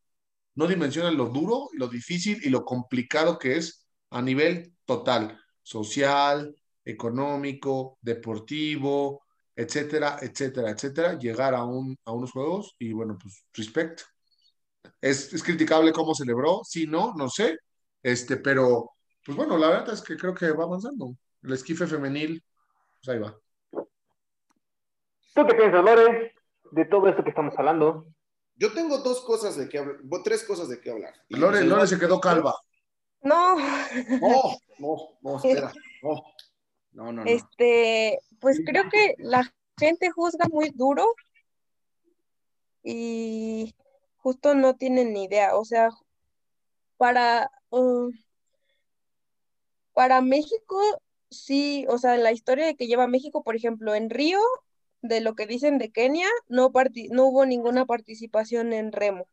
[0.54, 6.54] no dimensionan lo duro, lo difícil y lo complicado que es a nivel total, social,
[6.84, 9.22] económico, deportivo,
[9.56, 14.02] etcétera, etcétera, etcétera, llegar a, un, a unos juegos y bueno, pues respect.
[15.00, 17.58] Es, es criticable cómo celebró, si no, no sé,
[18.02, 18.90] este, pero
[19.24, 21.16] pues bueno, la verdad es que creo que va avanzando.
[21.42, 22.42] El esquife femenil,
[23.02, 23.36] pues ahí va.
[25.34, 26.34] ¿Tú qué piensas, Lore,
[26.70, 28.06] de todo esto que estamos hablando?
[28.56, 31.14] Yo tengo dos cosas de que hablar, tres cosas de qué hablar.
[31.28, 32.54] Lore, Lore se quedó calva.
[33.24, 33.56] No.
[33.56, 35.72] No, no, no, espera.
[36.02, 36.22] No.
[36.92, 41.04] No, no, Este, pues creo que la gente juzga muy duro
[42.84, 43.74] y
[44.18, 45.56] justo no tienen ni idea.
[45.56, 45.90] O sea,
[46.96, 48.12] para, uh,
[49.92, 50.78] para México,
[51.30, 54.38] sí, o sea, la historia que lleva México, por ejemplo, en Río,
[55.02, 56.70] de lo que dicen de Kenia, no,
[57.10, 59.26] no hubo ninguna participación en remo.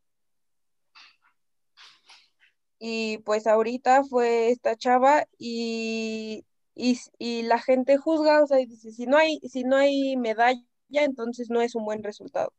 [2.84, 6.44] Y pues ahorita fue esta chava y
[6.76, 11.50] y, la gente juzga, o sea, dice, si no hay, si no hay medalla, entonces
[11.50, 12.54] no es un buen resultado.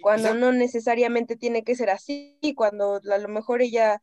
[0.00, 4.00] Cuando no necesariamente tiene que ser así, cuando a lo mejor ella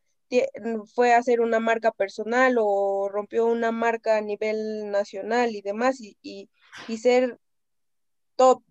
[0.94, 6.02] fue a hacer una marca personal o rompió una marca a nivel nacional y demás,
[6.02, 7.40] y, y, ser
[8.36, 8.64] top,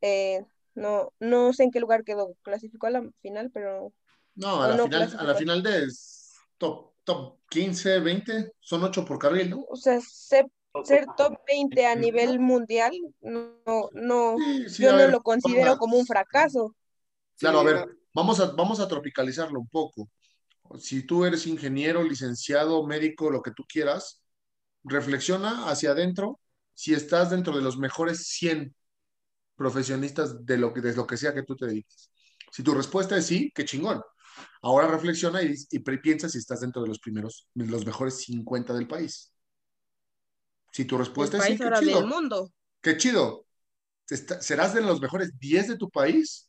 [0.00, 3.92] eh, no, no sé en qué lugar quedó, clasificó a la final, pero...
[4.40, 5.86] No, a la, final, a la final de
[6.56, 9.64] top top 15, 20, son 8 por carril, ¿no?
[9.68, 10.46] O sea, ser,
[11.16, 14.36] top 20 a nivel mundial, no, no,
[14.78, 16.74] yo no lo considero como un fracaso.
[17.38, 20.08] Claro, a ver, vamos a, vamos a tropicalizarlo un poco.
[20.78, 24.22] Si tú eres ingeniero, licenciado, médico, lo que tú quieras,
[24.84, 26.38] reflexiona hacia adentro
[26.74, 28.74] si estás dentro de los mejores 100
[29.56, 32.10] profesionistas de lo que, de lo que sea que tú te dediques.
[32.52, 34.00] Si tu respuesta es sí, qué chingón.
[34.62, 39.32] Ahora reflexiona y, piensa si estás dentro de los primeros, los mejores 50 del país.
[40.72, 42.06] Si tu respuesta es sí, qué chido.
[42.06, 42.52] mundo.
[42.80, 43.46] Qué chido.
[44.06, 46.48] ¿Serás de los mejores 10 de tu país?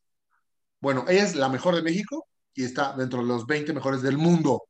[0.79, 4.17] Bueno, ella es la mejor de México y está dentro de los 20 mejores del
[4.17, 4.63] mundo.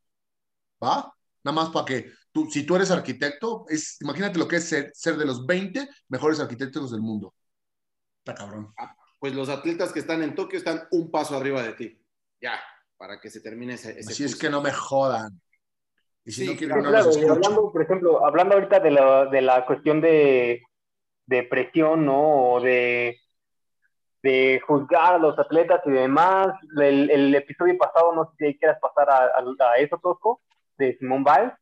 [0.82, 1.12] ¿Va?
[1.44, 4.92] Nada más para que tú, si tú eres arquitecto, es, imagínate lo que es ser,
[4.94, 7.34] ser de los 20 mejores arquitectos del mundo.
[8.20, 8.74] Está cabrón.
[8.78, 12.06] Ah, pues los atletas que están en Tokio están un paso arriba de ti.
[12.40, 12.60] Ya
[13.02, 14.00] para que se termine ese.
[14.00, 15.42] ese si es que no me jodan.
[16.24, 20.02] Y si no quieren, claro, hablando, por ejemplo, hablando ahorita de la, de la cuestión
[20.02, 20.62] de,
[21.26, 22.52] de presión, ¿no?
[22.52, 23.18] O de,
[24.22, 26.50] de juzgar a los atletas y demás.
[26.80, 30.42] El, el episodio pasado, no sé si quieras pasar a, a, eso, Tosco,
[30.78, 31.54] de Simón Biles,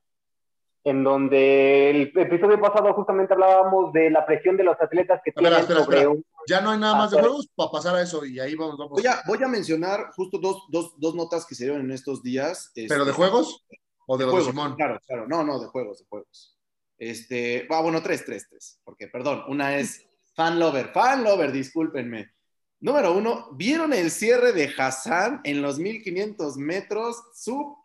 [0.83, 5.63] en donde el episodio pasado justamente hablábamos de la presión de los atletas que tienen
[5.63, 6.25] sobre un...
[6.49, 8.77] Ya no hay nada más de juegos para pasar a eso y ahí vamos.
[8.77, 8.93] vamos.
[8.93, 12.23] Voy, a, voy a mencionar justo dos, dos, dos, notas que se dieron en estos
[12.23, 12.71] días.
[12.73, 13.63] ¿Pero de este, juegos?
[14.07, 14.75] ¿O de, de juegos, Simón?
[14.75, 15.27] Claro, claro.
[15.27, 16.57] No, no, de juegos, de juegos.
[16.97, 18.79] Este, ah, bueno, tres, tres, tres.
[18.83, 22.33] Porque, perdón, una es fan lover, fan lover, discúlpenme.
[22.79, 27.17] Número uno, ¿vieron el cierre de Hassan en los 1500 metros?
[27.35, 27.77] Su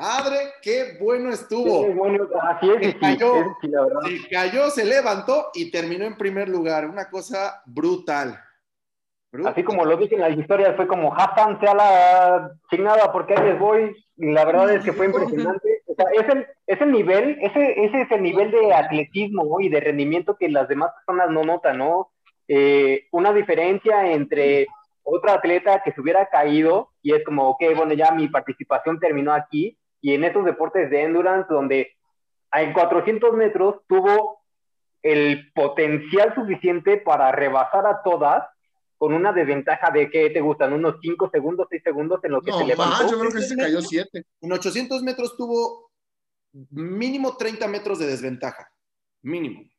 [0.00, 1.82] Madre, qué bueno estuvo.
[1.82, 6.86] se, cayó, se cayó, se levantó y terminó en primer lugar.
[6.86, 8.40] Una cosa brutal.
[9.44, 13.44] Así como lo dije en las historias, fue como Hassan sea la chingada porque ahí
[13.44, 13.94] les voy.
[14.16, 15.82] la verdad es que fue impresionante.
[16.66, 20.66] es, el, nivel, ese, ese es el nivel de atletismo y de rendimiento que las
[20.66, 22.10] demás personas no notan, ¿no?
[22.48, 24.66] Eh, una diferencia entre
[25.02, 29.32] otra atleta que se hubiera caído y es como, ok, bueno, ya mi participación terminó
[29.34, 31.96] aquí, y en estos deportes de endurance, donde
[32.52, 34.40] en 400 metros tuvo
[35.02, 38.44] el potencial suficiente para rebasar a todas
[38.98, 42.50] con una desventaja de que te gustan unos 5 segundos, 6 segundos en lo que
[42.50, 43.02] No, se levantó.
[43.02, 44.24] más, yo creo que se cayó 7.
[44.42, 45.90] En 800 metros tuvo
[46.70, 48.70] mínimo 30 metros de desventaja.
[49.22, 49.69] Mínimo.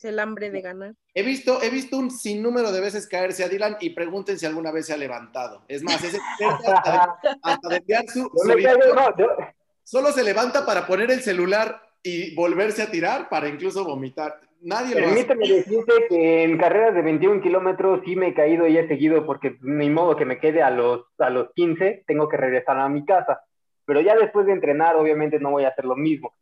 [0.00, 0.94] Es el hambre de ganar.
[1.12, 4.72] He visto, he visto un sinnúmero de veces caerse a Dylan y pregunten si alguna
[4.72, 5.62] vez se ha levantado.
[5.68, 6.18] Es más, es
[6.66, 9.36] hasta de, hasta de enviar su, su caigo, no, yo-
[9.84, 14.40] Solo se levanta para poner el celular y volverse a tirar para incluso vomitar.
[14.62, 15.24] Nadie lo hace.
[15.26, 19.26] Permíteme decirte que en carreras de 21 kilómetros sí me he caído y he seguido
[19.26, 22.88] porque ni modo que me quede a los, a los 15, tengo que regresar a
[22.88, 23.40] mi casa.
[23.84, 26.32] Pero ya después de entrenar, obviamente no voy a hacer lo mismo.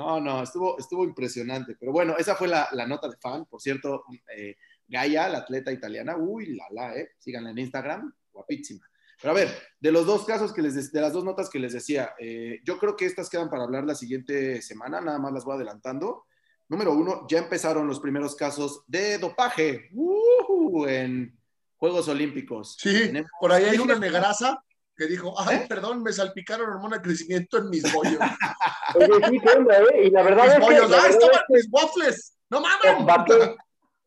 [0.00, 1.76] No, no, estuvo, estuvo impresionante.
[1.78, 3.44] Pero bueno, esa fue la, la nota de fan.
[3.46, 4.04] Por cierto,
[4.36, 4.56] eh,
[4.88, 7.10] Gaia, la atleta italiana, uy, la la, eh.
[7.18, 8.86] Síganla en Instagram, guapísima.
[9.20, 11.58] Pero a ver, de los dos casos que les de, de las dos notas que
[11.58, 15.32] les decía, eh, yo creo que estas quedan para hablar la siguiente semana, nada más
[15.34, 16.24] las voy adelantando.
[16.68, 20.86] Número uno, ya empezaron los primeros casos de dopaje ¡Ujú!
[20.86, 21.38] en
[21.76, 22.76] Juegos Olímpicos.
[22.80, 24.64] Sí, Tenemos- por ahí hay una negraza
[25.00, 25.66] que dijo, ay, ¿Eh?
[25.66, 28.18] perdón, me salpicaron hormona de crecimiento en mis bollos.
[28.96, 30.02] Oye, sí, ¿qué onda, eh?
[30.04, 30.64] Y la verdad mis es que...
[30.64, 32.38] bollos, ah, verdad estaban es que- mis waffles.
[32.50, 33.00] No mames.
[33.00, 33.56] Ogbake,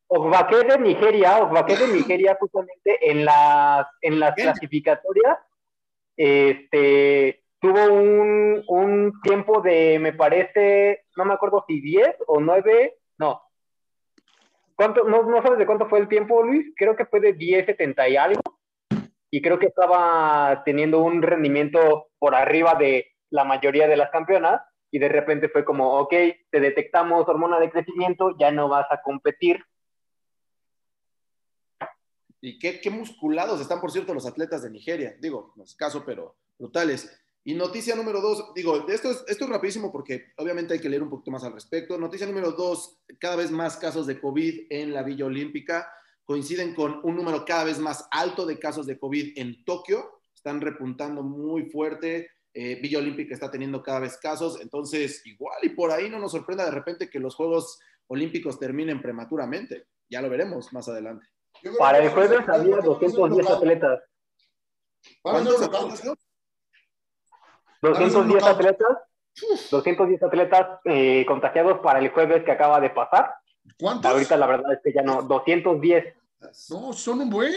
[0.07, 5.39] Ogbake de Nigeria, Ogbake de Nigeria justamente en las, en las clasificatorias,
[6.15, 12.99] este, tuvo un, un tiempo de, me parece, no me acuerdo si 10 o 9,
[13.17, 13.41] no.
[14.75, 16.67] ¿Cuánto, no, no sabes de cuánto fue el tiempo, Luis?
[16.75, 18.41] Creo que fue de 10.70 y algo.
[19.33, 24.61] Y creo que estaba teniendo un rendimiento por arriba de la mayoría de las campeonas
[24.91, 26.13] y de repente fue como, ok,
[26.51, 29.65] te detectamos hormona de crecimiento, ya no vas a competir.
[32.41, 35.15] Y qué, qué musculados están, por cierto, los atletas de Nigeria.
[35.19, 37.19] Digo, no es caso, pero brutales.
[37.43, 41.01] Y noticia número dos, digo, esto es, esto es rapidísimo porque obviamente hay que leer
[41.01, 41.97] un poquito más al respecto.
[41.97, 45.91] Noticia número dos, cada vez más casos de COVID en la Villa Olímpica.
[46.25, 50.21] Coinciden con un número cada vez más alto de casos de COVID en Tokio.
[50.33, 52.29] Están repuntando muy fuerte.
[52.53, 54.61] Eh, Villa Olímpica está teniendo cada vez casos.
[54.61, 59.01] Entonces, igual y por ahí no nos sorprenda de repente que los Juegos Olímpicos terminen
[59.01, 59.87] prematuramente.
[60.09, 61.25] Ya lo veremos más adelante.
[61.77, 63.57] Para el jueves había van a ser 210 knockout.
[63.57, 64.03] atletas.
[65.21, 65.59] ¿Cuántos?
[65.59, 65.99] knockout.
[67.81, 68.43] 210 knockout.
[68.43, 68.97] atletas.
[69.71, 73.33] 210 atletas eh, contagiados para el jueves que acaba de pasar.
[73.79, 74.11] ¿Cuántos?
[74.11, 76.13] Ahorita la verdad es que ya no, 210.
[76.69, 77.53] No, son un buen.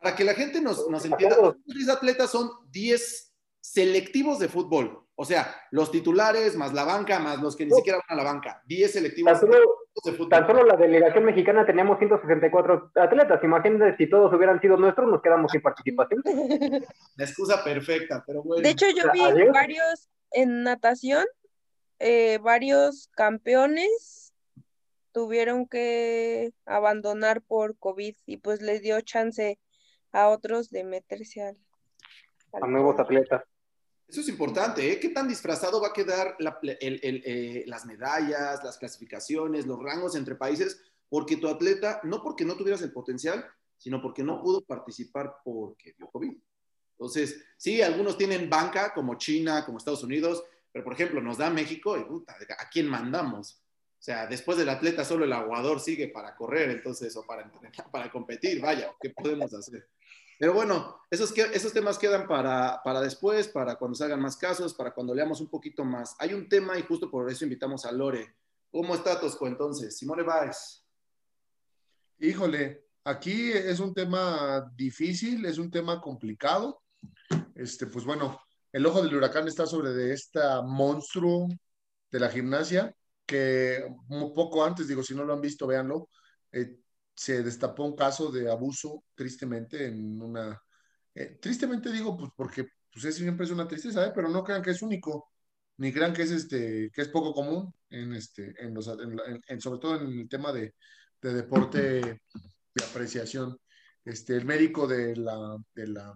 [0.00, 5.04] Para que la gente nos, nos entienda, los 10 atletas son 10 selectivos de fútbol.
[5.14, 8.30] O sea, los titulares, más la banca, más los que ni siquiera van a la
[8.32, 8.62] banca.
[8.66, 9.58] 10 selectivos Tan solo,
[10.02, 10.28] de fútbol.
[10.30, 13.38] tan solo la delegación mexicana teníamos 164 atletas.
[13.44, 16.22] Imagínate si todos hubieran sido nuestros, nos quedamos sin participación.
[17.16, 18.62] La excusa perfecta, pero bueno.
[18.62, 19.48] De hecho, yo vi Adiós.
[19.52, 21.26] varios en natación,
[21.98, 24.29] eh, varios campeones
[25.12, 29.58] tuvieron que abandonar por COVID y pues les dio chance
[30.12, 31.56] a otros de meterse al...
[32.52, 33.42] al A nuevos atletas.
[34.08, 34.98] Eso es importante, ¿eh?
[34.98, 39.80] ¿Qué tan disfrazado va a quedar la- el- el, eh, las medallas, las clasificaciones, los
[39.80, 40.82] rangos entre países?
[41.08, 43.44] Porque tu atleta, no porque no tuvieras el potencial,
[43.78, 46.36] sino porque no pudo participar porque dio COVID.
[46.92, 51.48] Entonces, sí, algunos tienen banca, como China, como Estados Unidos, pero por ejemplo, nos da
[51.48, 53.62] México y puta, ¿a quién mandamos?
[54.00, 57.52] O sea, después del atleta solo el aguador sigue para correr, entonces, o para
[57.92, 59.90] para competir, vaya, ¿qué podemos hacer?
[60.38, 64.94] Pero bueno, esos, esos temas quedan para, para después, para cuando salgan más casos, para
[64.94, 66.16] cuando leamos un poquito más.
[66.18, 68.36] Hay un tema y justo por eso invitamos a Lore.
[68.70, 69.98] ¿Cómo está Tosco entonces?
[69.98, 70.82] Simone Báez.
[72.20, 76.82] Híjole, aquí es un tema difícil, es un tema complicado.
[77.54, 78.40] Este, pues bueno,
[78.72, 81.48] el ojo del huracán está sobre de esta monstruo
[82.10, 82.96] de la gimnasia
[83.30, 83.84] que
[84.34, 86.08] poco antes, digo, si no lo han visto, véanlo,
[86.52, 86.78] eh,
[87.14, 90.60] se destapó un caso de abuso tristemente en una...
[91.14, 94.12] eh, tristemente digo, pues porque pues es, siempre es una tristeza, ¿eh?
[94.14, 95.30] pero no crean que es único,
[95.76, 98.88] ni crean que es, este, que es poco común, en este, en los,
[99.48, 100.74] en, sobre todo en el tema de,
[101.22, 101.78] de deporte
[102.74, 103.56] de apreciación.
[104.04, 106.14] Este, el médico de la, de la,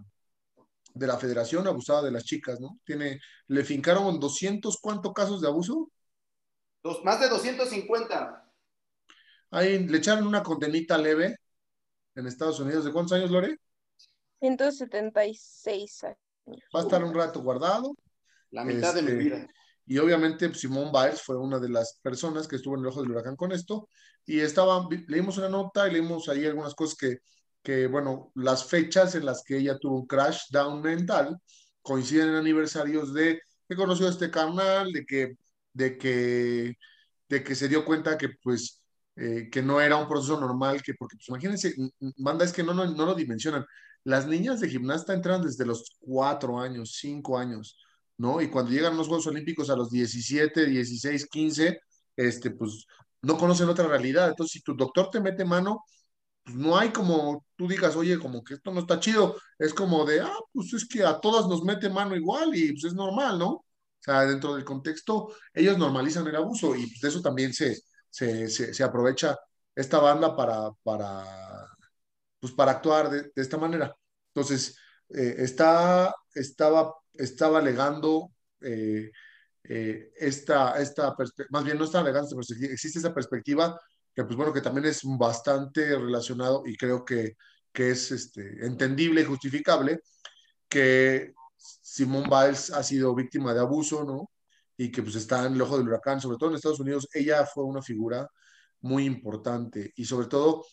[0.93, 2.79] de la federación abusaba de las chicas, ¿no?
[2.83, 5.91] Tiene, le fincaron 200, ¿cuántos casos de abuso?
[6.85, 8.47] Dos, más de 250.
[9.49, 11.35] Ahí le echaron una condenita leve
[12.13, 12.85] en Estados Unidos.
[12.85, 13.57] ¿De cuántos años, Lore?
[14.39, 16.19] 176 años.
[16.75, 17.95] Va a estar un rato guardado.
[18.51, 19.47] La mitad de Este, mi vida.
[19.87, 23.01] Y obviamente pues, Simón Biles fue una de las personas que estuvo en el ojo
[23.01, 23.89] del huracán con esto.
[24.23, 27.17] Y estaba, leímos una nota y leímos ahí algunas cosas que
[27.65, 31.35] que, bueno, las fechas en las que ella tuvo un crash down mental
[31.81, 35.35] coinciden en aniversarios de que conoció a este carnal, de que,
[35.75, 36.75] de que,
[37.29, 38.81] de que se dio cuenta que, pues,
[39.17, 41.75] eh, que no era un proceso normal, que porque, pues, imagínense,
[42.17, 43.65] manda es que no, no, no lo dimensionan.
[44.05, 47.77] Las niñas de gimnasta entran desde los cuatro años, cinco años,
[48.17, 48.41] ¿no?
[48.41, 51.79] Y cuando llegan los Juegos Olímpicos a los 17, 16, 15,
[52.15, 52.85] este, pues
[53.21, 54.29] no conocen otra realidad.
[54.29, 55.83] Entonces, si tu doctor te mete mano,
[56.43, 59.37] pues no hay como tú digas, oye, como que esto no está chido.
[59.59, 62.85] Es como de, ah, pues es que a todas nos mete mano igual y pues
[62.85, 63.64] es normal, ¿no?
[64.05, 68.47] Sea, dentro del contexto, ellos normalizan el abuso y pues de eso también se, se,
[68.47, 69.35] se, aprovecha
[69.73, 71.25] esta banda para, para,
[72.39, 73.95] pues para actuar de, esta manera.
[74.27, 74.77] Entonces,
[75.09, 78.31] eh, está, estaba, estaba alegando
[78.61, 79.09] eh,
[79.63, 81.15] eh, esta, esta
[81.49, 83.79] más bien no está alegando existe esa perspectiva
[84.13, 87.35] que pues bueno, que también es bastante relacionado y creo que,
[87.73, 90.01] que es este, entendible y justificable,
[90.69, 91.33] que
[91.81, 94.29] Simone Biles ha sido víctima de abuso, ¿no?
[94.77, 97.45] Y que pues está en el ojo del huracán, sobre todo en Estados Unidos, ella
[97.45, 98.27] fue una figura
[98.81, 100.65] muy importante y sobre todo,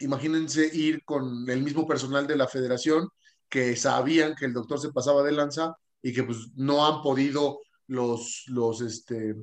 [0.00, 3.08] imagínense ir con el mismo personal de la federación
[3.48, 7.60] que sabían que el doctor se pasaba de lanza y que pues no han podido
[7.86, 9.34] los, los, este,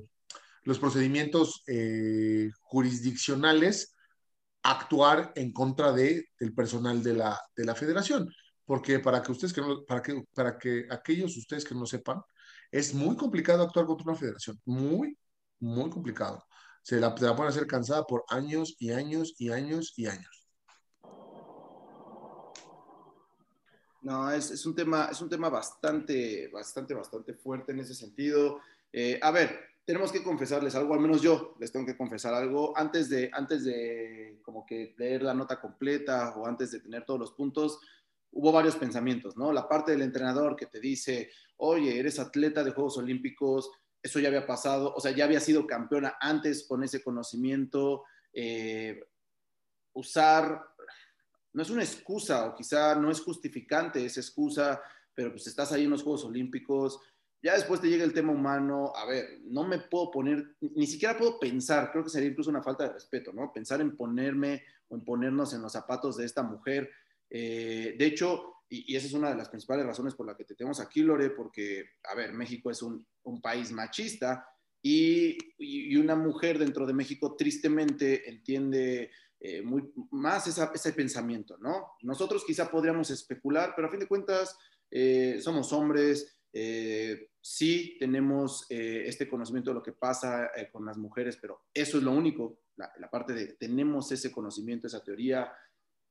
[0.64, 3.96] los procedimientos eh, jurisdiccionales
[4.64, 8.30] actuar en contra de, del personal de la, de la federación.
[8.66, 12.22] Porque para que ustedes que no, para que, para que aquellos ustedes que no sepan,
[12.72, 14.60] es muy complicado actuar contra una federación.
[14.66, 15.18] Muy,
[15.60, 16.44] muy complicado.
[16.82, 20.48] Se la, se la pueden hacer cansada por años y años y años y años.
[24.02, 28.60] No, es, es, un tema, es un tema bastante, bastante, bastante fuerte en ese sentido.
[28.94, 32.78] Eh, a ver, tenemos que confesarles algo, al menos yo les tengo que confesar algo,
[32.78, 37.20] antes de, antes de como que leer la nota completa o antes de tener todos
[37.20, 37.80] los puntos,
[38.36, 39.52] hubo varios pensamientos, ¿no?
[39.52, 43.72] La parte del entrenador que te dice, oye, eres atleta de Juegos Olímpicos,
[44.04, 49.00] eso ya había pasado, o sea, ya había sido campeona antes con ese conocimiento, eh,
[49.94, 50.62] usar,
[51.54, 54.82] no es una excusa o quizá no es justificante esa excusa,
[55.14, 57.00] pero pues estás ahí en los Juegos Olímpicos,
[57.42, 61.18] ya después te llega el tema humano, a ver, no me puedo poner, ni siquiera
[61.18, 63.54] puedo pensar, creo que sería incluso una falta de respeto, ¿no?
[63.54, 66.90] Pensar en ponerme o en ponernos en los zapatos de esta mujer.
[67.38, 70.56] Eh, de hecho, y, esa es una de las principales razones por la que te
[70.56, 73.06] tenemos aquí, Lore, porque, a ver, México es un,
[73.44, 74.48] país machista
[74.82, 75.38] y,
[75.98, 79.12] una mujer dentro de México tristemente entiende
[79.42, 81.98] eh, muy, más ese pensamiento, ¿no?
[82.04, 84.58] Nosotros quizá podríamos especular, pero a fin de cuentas
[84.90, 86.40] eh, somos hombres,
[87.42, 92.14] sí tenemos este conocimiento de lo que pasa con las mujeres, pero eso es lo
[92.14, 95.52] único, la, parte de tenemos ese conocimiento, esa teoría,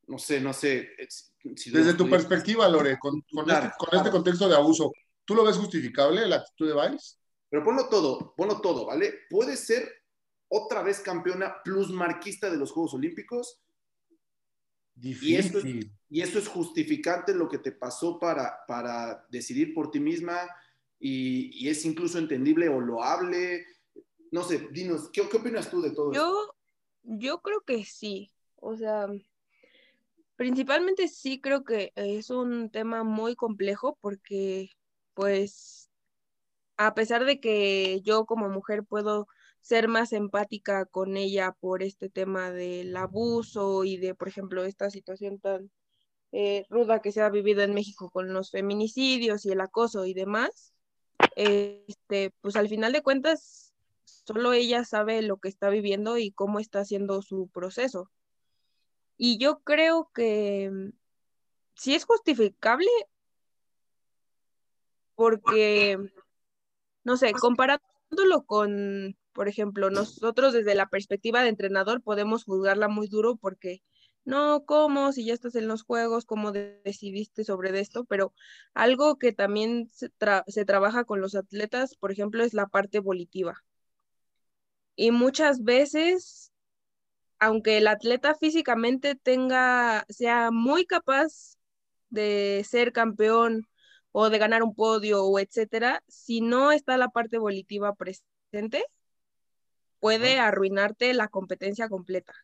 [0.06, 0.90] no sé, no sé.
[1.42, 4.92] Desde tu perspectiva, Lore, con, este, este, contexto de abuso,
[5.24, 7.18] ¿tú lo ves justificable la actitud de Biles?
[7.50, 9.14] Pero ponlo todo, ponlo todo, ¿vale?
[9.30, 9.88] Puede ser
[10.48, 13.60] otra vez campeona plusmarquista de los Juegos Olímpicos.
[14.94, 20.48] Difícil y eso es justificante lo que te pasó para, para decidir por ti misma
[21.00, 23.66] y, es incluso entendible o loable.
[24.30, 26.54] No sé, dinos, ¿qué, qué opinas tú de todo yo,
[27.02, 29.08] Yo creo que sí, o sea,
[30.36, 34.70] principalmente sí creo que es un tema muy complejo porque
[35.14, 35.90] pues
[36.76, 39.28] a pesar de que yo como mujer puedo
[39.60, 44.90] ser más empática con ella por este tema del abuso y de, por ejemplo, esta
[44.90, 45.70] situación tan
[46.32, 50.14] eh, ruda que se ha vivido en México con los feminicidios y el acoso y
[50.14, 50.74] demás,
[51.36, 53.72] este, pues al final de cuentas,
[54.04, 58.10] solo ella sabe lo que está viviendo y cómo está haciendo su proceso.
[59.16, 60.90] Y yo creo que mm,
[61.76, 62.88] sí es justificable
[65.14, 65.98] porque,
[67.04, 73.08] no sé, comparándolo con, por ejemplo, nosotros desde la perspectiva de entrenador podemos juzgarla muy
[73.08, 73.82] duro porque
[74.24, 75.12] no, ¿cómo?
[75.12, 78.04] Si ya estás en los juegos, ¿cómo decidiste sobre esto?
[78.06, 78.32] Pero
[78.72, 80.08] algo que también se,
[80.64, 83.62] trabaja con los atletas, por ejemplo, es la parte volitiva.
[84.96, 86.52] Y muchas veces,
[87.38, 91.56] aunque el atleta físicamente tenga, sea muy capaz
[92.10, 93.68] de ser campeón
[94.12, 98.84] o de ganar un podio o etcétera, si no está la parte volitiva presente,
[100.00, 102.34] puede arruinarte la competencia completa.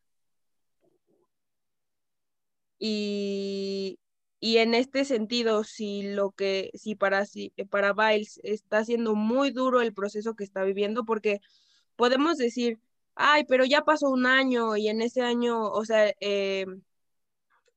[2.78, 3.98] Y,
[4.40, 9.82] en este sentido, si lo que, si para, si para Biles está siendo muy duro
[9.82, 11.40] el proceso que está viviendo, porque
[11.96, 12.80] podemos decir,
[13.20, 16.66] ay, pero ya pasó un año y en ese año, o sea, eh,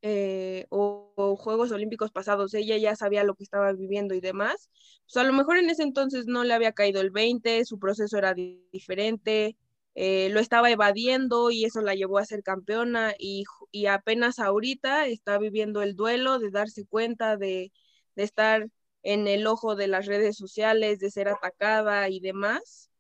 [0.02, 4.70] eh, Juegos Olímpicos pasados, ella ya sabía lo que estaba viviendo y demás,
[5.06, 8.18] pues a lo mejor en ese entonces no le había caído el 20, su proceso
[8.18, 9.56] era diferente,
[9.96, 15.08] eh, lo estaba evadiendo y eso la llevó a ser campeona y, y, apenas ahorita
[15.08, 17.72] está viviendo el duelo de darse cuenta de,
[18.16, 18.68] de estar
[19.04, 22.93] en el ojo de las redes sociales, de ser atacada y demás.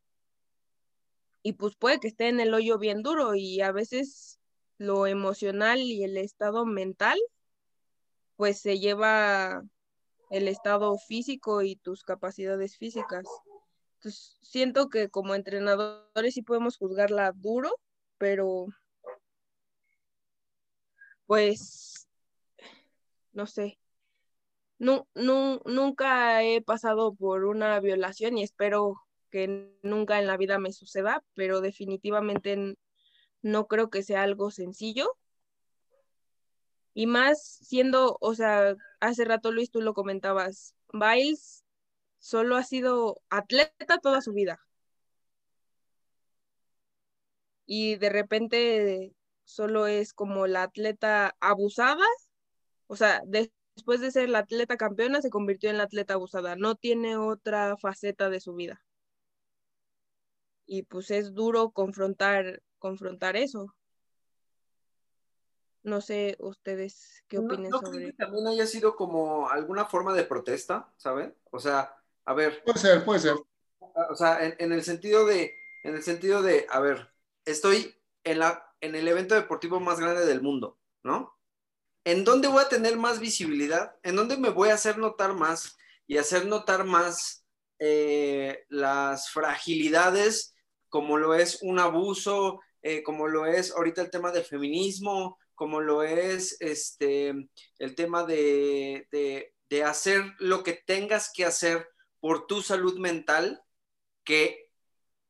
[1.44, 4.39] Y pues puede que esté en el hoyo bien duro y a veces
[4.78, 7.20] lo emocional y el estado mental
[8.36, 9.64] pues se lleva
[10.30, 13.26] el estado físico y tus capacidades físicas.
[13.96, 17.80] Entonces, siento que como entrenadores sí podemos juzgarla duro,
[18.18, 18.68] pero
[21.26, 22.08] pues
[23.32, 23.80] no sé.
[24.80, 29.03] No, no, nunca he pasado por una violación y espero
[29.34, 32.77] que nunca en la vida me suceda, pero definitivamente
[33.41, 35.17] no creo que sea algo sencillo
[36.93, 41.63] y más siendo, o sea, hace rato Luis, tú lo comentabas, Biles
[42.19, 44.59] solo ha sido atleta toda su vida.
[47.65, 49.15] Y de repente
[49.45, 52.05] solo es como la atleta abusada,
[52.88, 56.75] o sea, después de ser la atleta campeona se convirtió en la atleta abusada, no
[56.75, 58.84] tiene otra faceta de su vida.
[60.66, 63.74] Y pues es duro confrontar, confrontar eso.
[65.84, 67.97] No sé ustedes qué opinan no, sobre.
[67.97, 71.36] Creo que también haya sido como alguna forma de protesta, ¿saben?
[71.51, 71.95] O sea,
[72.26, 72.64] a ver.
[72.64, 73.36] Puede ser, puede ser.
[74.09, 77.11] O sea, en, el sentido de, en el sentido de, a ver,
[77.45, 77.93] estoy
[78.24, 81.38] en la, en el evento deportivo más grande del mundo, ¿no?
[82.05, 83.95] ¿En dónde voy a tener más visibilidad?
[84.03, 87.45] ¿En dónde me voy a hacer notar más y hacer notar más
[87.80, 90.53] eh, las fragilidades,
[90.94, 95.82] como lo es un abuso, eh, como lo es ahorita el tema del feminismo, como
[95.82, 97.34] lo es este,
[97.80, 99.08] el tema de,
[99.84, 101.89] hacer lo que tengas que hacer
[102.20, 103.64] por tu salud mental,
[104.24, 104.70] que,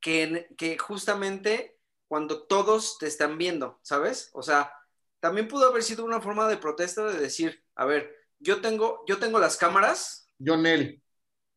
[0.02, 4.32] que, justamente cuando todos te están viendo, ¿sabes?
[4.34, 4.70] O sea,
[5.22, 9.18] también pudo haber sido una forma de protesta de decir, a ver, yo tengo, yo
[9.18, 10.28] tengo las cámaras.
[10.46, 11.02] Jonel.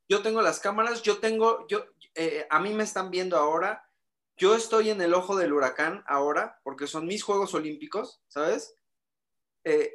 [0.09, 3.83] Yo tengo las cámaras, yo tengo, yo, eh, a mí me están viendo ahora,
[4.37, 8.76] yo estoy en el ojo del huracán ahora, porque son mis Juegos Olímpicos, ¿sabes?
[9.64, 9.93] Eh,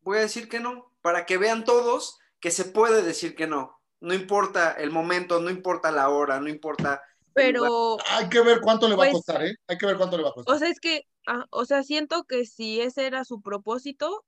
[0.00, 3.80] voy a decir que no, para que vean todos que se puede decir que no.
[4.00, 7.02] No importa el momento, no importa la hora, no importa.
[7.32, 7.98] Pero.
[8.10, 9.54] Hay que ver cuánto le va a pues, costar, ¿eh?
[9.66, 10.54] Hay que ver cuánto le va a costar.
[10.54, 14.24] O sea, es que, ah, o sea, siento que si ese era su propósito,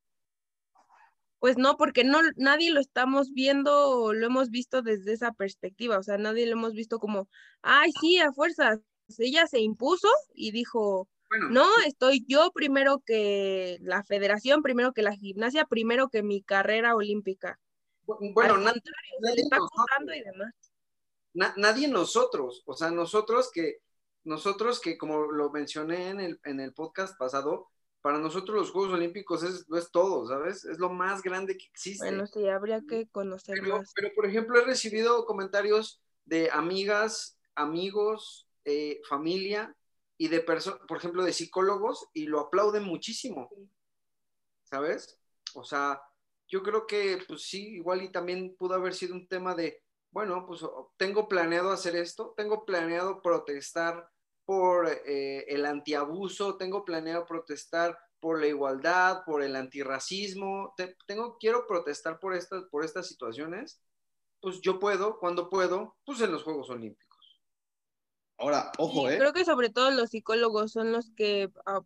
[1.38, 6.02] pues no, porque no, nadie lo estamos viendo, lo hemos visto desde esa perspectiva, o
[6.02, 7.28] sea, nadie lo hemos visto como,
[7.62, 8.80] ay, sí, a fuerzas,
[9.18, 11.08] ella se impuso y dijo,
[11.50, 16.94] no, estoy yo primero que la federación, primero que la gimnasia, primero que mi carrera
[16.94, 17.58] olímpica.
[18.06, 18.80] Bueno, nadie,
[19.36, 19.58] está
[20.16, 20.54] y demás.
[21.56, 23.78] nadie nosotros, o sea, nosotros que,
[24.24, 27.68] nosotros que como lo mencioné en el, en el podcast pasado,
[28.00, 30.64] para nosotros los Juegos Olímpicos es, no es todo, ¿sabes?
[30.64, 32.04] Es lo más grande que existe.
[32.04, 38.48] Bueno, sí, habría que conocer pero, Pero, por ejemplo, he recibido comentarios de amigas, amigos,
[38.64, 39.74] eh, familia
[40.16, 43.48] y de personas, por ejemplo, de psicólogos y lo aplauden muchísimo,
[44.64, 45.18] ¿sabes?
[45.54, 46.02] O sea,
[46.46, 50.44] yo creo que, pues sí, igual y también pudo haber sido un tema de, bueno,
[50.46, 50.62] pues
[50.96, 54.10] tengo planeado hacer esto, tengo planeado protestar
[54.44, 60.74] por eh, el antiabuso, tengo planeado protestar por la igualdad, por el antirracismo,
[61.06, 63.80] tengo, quiero protestar por estas, por estas situaciones,
[64.40, 67.09] pues yo puedo, cuando puedo, pues en los Juegos Olímpicos.
[68.40, 69.18] Ahora, ojo, ¿eh?
[69.18, 71.82] Creo que sobre todo los psicólogos son los que ah,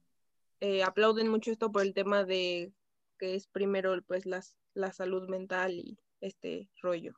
[0.61, 2.73] eh, aplauden mucho esto por el tema de
[3.19, 7.13] que es primero pues las, la salud mental y este rollo.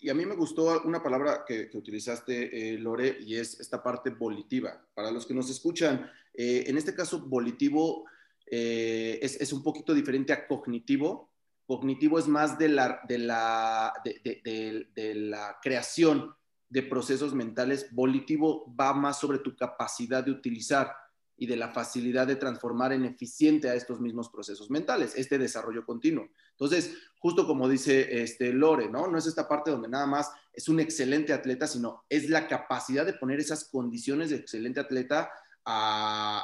[0.00, 4.10] y a mí me gustó una palabra que, utilizaste, eh, Lore, y es esta parte
[4.10, 4.84] volitiva.
[4.94, 8.04] Para los que nos escuchan, eh, en este caso, volitivo
[8.44, 11.30] es, es, un poquito diferente a cognitivo.
[11.66, 16.34] Cognitivo es más de la, de la, de, de, de la creación
[16.72, 20.90] de procesos mentales, volitivo va más sobre tu capacidad de utilizar
[21.36, 25.84] y de la facilidad de transformar en eficiente a estos mismos procesos mentales, este desarrollo
[25.84, 26.30] continuo.
[26.52, 29.06] Entonces, justo como dice este Lore, ¿no?
[29.06, 33.04] No es esta parte donde nada más es un excelente atleta, sino es la capacidad
[33.04, 35.30] de poner esas condiciones de excelente atleta
[35.66, 36.42] a,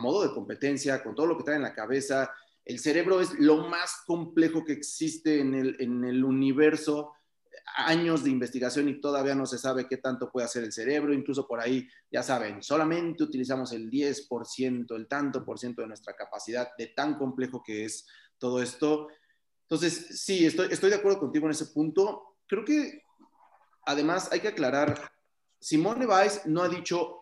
[0.00, 2.32] modo de competencia, con todo lo que trae en la cabeza.
[2.64, 7.12] El cerebro es lo más complejo que existe en el, en el universo
[7.76, 11.46] años de investigación y todavía no se sabe qué tanto puede hacer el cerebro, incluso
[11.46, 16.70] por ahí, ya saben, solamente utilizamos el 10%, el tanto por ciento de nuestra capacidad,
[16.76, 18.06] de tan complejo que es
[18.38, 19.08] todo esto.
[19.62, 22.36] Entonces, sí, estoy, estoy de acuerdo contigo en ese punto.
[22.46, 23.02] Creo que
[23.86, 25.12] además hay que aclarar,
[25.58, 27.20] Simone Weiss no ha dicho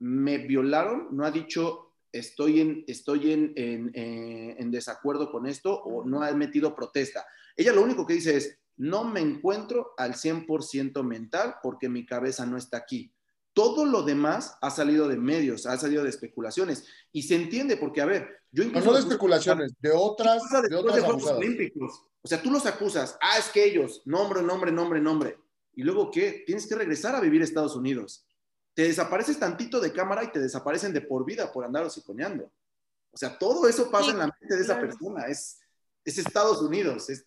[0.00, 5.74] me violaron, no ha dicho estoy en, estoy en, en, eh, en, desacuerdo con esto
[5.82, 7.26] o no ha metido protesta.
[7.56, 12.46] Ella lo único que dice es, no me encuentro al 100% mental porque mi cabeza
[12.46, 13.12] no está aquí.
[13.52, 16.84] Todo lo demás ha salido de medios, ha salido de especulaciones.
[17.12, 18.86] Y se entiende porque, a ver, yo incluso...
[18.86, 22.02] No, no de especulaciones, de otras, de otras de Juegos Olímpicos.
[22.20, 25.38] O sea, tú los acusas, ah, es que ellos, nombre, nombre, nombre, nombre.
[25.74, 26.42] ¿Y luego qué?
[26.46, 28.26] Tienes que regresar a vivir a Estados Unidos
[28.74, 32.50] te desapareces tantito de cámara y te desaparecen de por vida por andar hociconeando.
[33.12, 35.26] O sea, todo eso pasa en la mente de esa persona.
[35.26, 35.60] Es,
[36.04, 37.08] es Estados Unidos.
[37.08, 37.24] Es,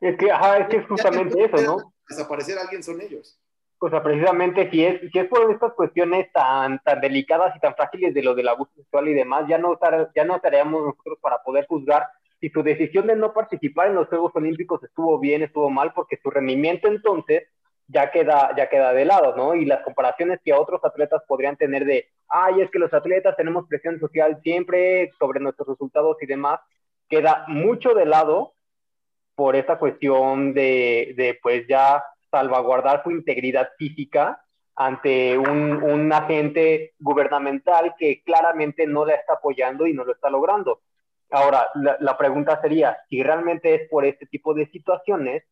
[0.00, 1.92] es que, ajá, es que es justamente eso, ¿no?
[2.08, 3.38] Desaparecer a alguien son ellos.
[3.78, 7.74] O sea, precisamente si es, si es por estas cuestiones tan, tan delicadas y tan
[7.74, 9.78] frágiles de lo del abuso sexual y demás, ya no,
[10.14, 12.06] ya no estaríamos nosotros para poder juzgar
[12.40, 16.18] si su decisión de no participar en los Juegos Olímpicos estuvo bien, estuvo mal, porque
[16.22, 17.44] su rendimiento entonces
[17.88, 19.54] ya queda, ya queda de lado, ¿no?
[19.54, 23.66] Y las comparaciones que otros atletas podrían tener de, ay, es que los atletas tenemos
[23.68, 26.60] presión social siempre sobre nuestros resultados y demás,
[27.08, 28.55] queda mucho de lado
[29.36, 34.42] por esta cuestión de, pues ya salvaguardar su integridad física
[34.74, 40.28] ante un, un, agente gubernamental que claramente no la está apoyando y no lo está
[40.28, 40.80] logrando.
[41.30, 45.44] Ahora, la, la pregunta sería, si realmente es por este tipo de situaciones,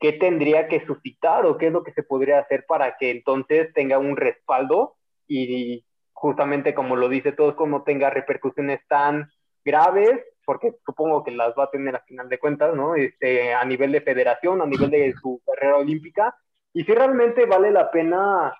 [0.00, 3.72] qué tendría que suscitar o qué es lo que se podría hacer para que entonces
[3.74, 4.96] tenga un respaldo
[5.28, 9.30] y justamente como lo dice todos, como tenga repercusiones tan
[9.64, 12.94] graves, porque supongo que las va a tener a final de cuentas, ¿no?
[12.94, 16.36] Este, a nivel de federación, a nivel de su carrera olímpica,
[16.72, 18.54] y si realmente vale la pena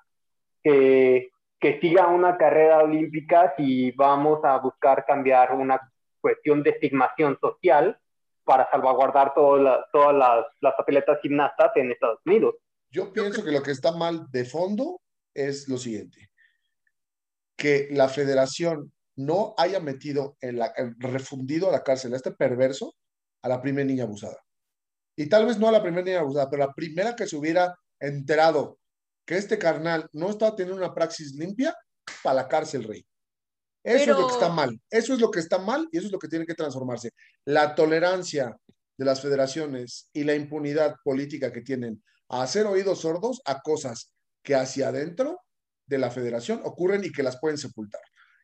[0.62, 5.80] que, que siga una carrera olímpica si vamos a buscar cambiar una
[6.20, 7.98] cuestión de estigmación social
[8.44, 10.14] para salvaguardar todas
[10.60, 12.56] las, atletas gimnastas en Estados Unidos.
[12.90, 15.00] Yo pienso que lo que está mal de fondo
[15.34, 16.30] es lo siguiente,
[17.56, 22.94] que la federación no haya metido, en la, refundido a la cárcel a este perverso
[23.42, 24.38] a la primera niña abusada.
[25.16, 27.76] Y tal vez no a la primera niña abusada, pero la primera que se hubiera
[28.00, 28.78] enterado
[29.26, 31.76] que este carnal no estaba teniendo una praxis limpia,
[32.22, 33.04] para la cárcel, rey.
[33.84, 34.80] Eso es lo que está mal.
[34.90, 37.10] Eso es lo que está mal y eso es lo que tiene que transformarse.
[37.44, 38.56] La tolerancia
[38.96, 44.12] de las federaciones y la impunidad política que tienen a hacer oídos sordos a cosas
[44.42, 45.40] que hacia adentro
[45.86, 48.00] de la federación ocurren y que las pueden sepultar.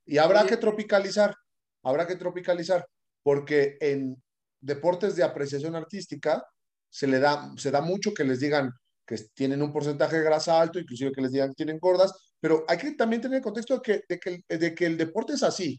[0.08, 1.34] Y habrá que tropicalizar,
[1.82, 2.88] habrá que tropicalizar,
[3.22, 4.20] porque en
[4.58, 6.42] deportes de apreciación artística
[6.88, 8.72] se le da, se da mucho que les digan
[9.06, 12.64] que tienen un porcentaje de grasa alto, inclusive que les digan que tienen gordas, pero
[12.68, 15.42] hay que también tener el contexto de que, de que, de que el deporte es
[15.42, 15.78] así,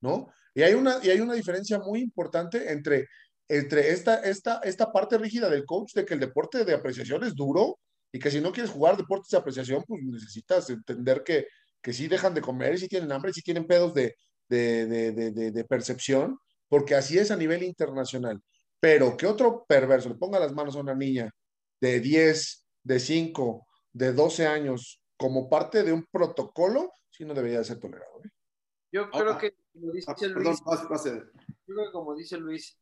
[0.00, 0.26] ¿no?
[0.54, 3.06] Y hay una, y hay una diferencia muy importante entre,
[3.46, 7.36] entre esta, esta, esta parte rígida del coach de que el deporte de apreciación es
[7.36, 7.78] duro
[8.10, 11.46] y que si no quieres jugar deportes de apreciación, pues necesitas entender que,
[11.82, 14.16] que sí dejan de comer, y sí tienen hambre, y sí tienen pedos de,
[14.48, 18.42] de, de, de, percepción, porque así es a nivel internacional.
[18.80, 21.30] Pero que otro perverso le ponga las manos a una niña
[21.80, 27.64] de 10, de 5, de 12 años como parte de un protocolo, sí no debería
[27.64, 28.20] ser tolerado.
[28.24, 28.28] ¿eh?
[28.92, 32.78] Yo creo que, como dice ah, Luis, yo creo que como dice Luis,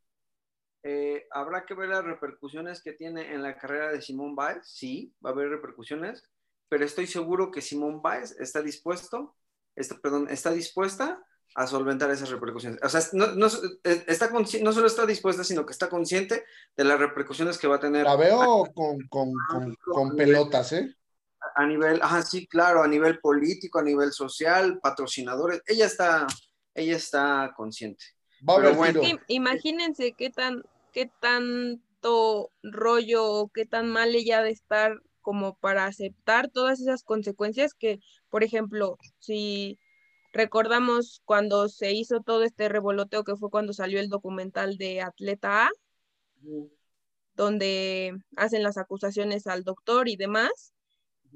[0.82, 5.14] eh, habrá que ver las repercusiones que tiene en la carrera de Simón Báez, sí,
[5.24, 6.22] va a haber repercusiones,
[6.68, 9.36] pero estoy seguro que Simón Báez está dispuesto,
[9.74, 11.22] está, perdón, está dispuesta
[11.54, 12.80] a solventar esas repercusiones.
[12.82, 13.46] O sea, no, no,
[13.84, 16.44] está no solo está dispuesta, sino que está consciente
[16.76, 18.04] de las repercusiones que va a tener.
[18.04, 20.94] La veo con, con, con, con pelotas, ¿eh?
[21.54, 26.26] a nivel, ajá, sí, claro, a nivel político, a nivel social, patrocinadores, ella está,
[26.74, 28.04] ella está consciente.
[28.44, 30.62] Pero bueno, imagínense qué tan,
[30.92, 37.02] qué tanto rollo o qué tan mal ella de estar como para aceptar todas esas
[37.02, 37.98] consecuencias que,
[38.30, 39.76] por ejemplo, si
[40.32, 45.66] recordamos cuando se hizo todo este revoloteo que fue cuando salió el documental de Atleta
[45.66, 45.70] A,
[47.34, 50.72] donde hacen las acusaciones al doctor y demás,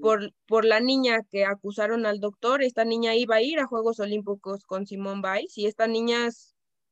[0.01, 3.99] por, por la niña que acusaron al doctor, esta niña iba a ir a Juegos
[3.99, 6.29] Olímpicos con Simón Biles y esta niña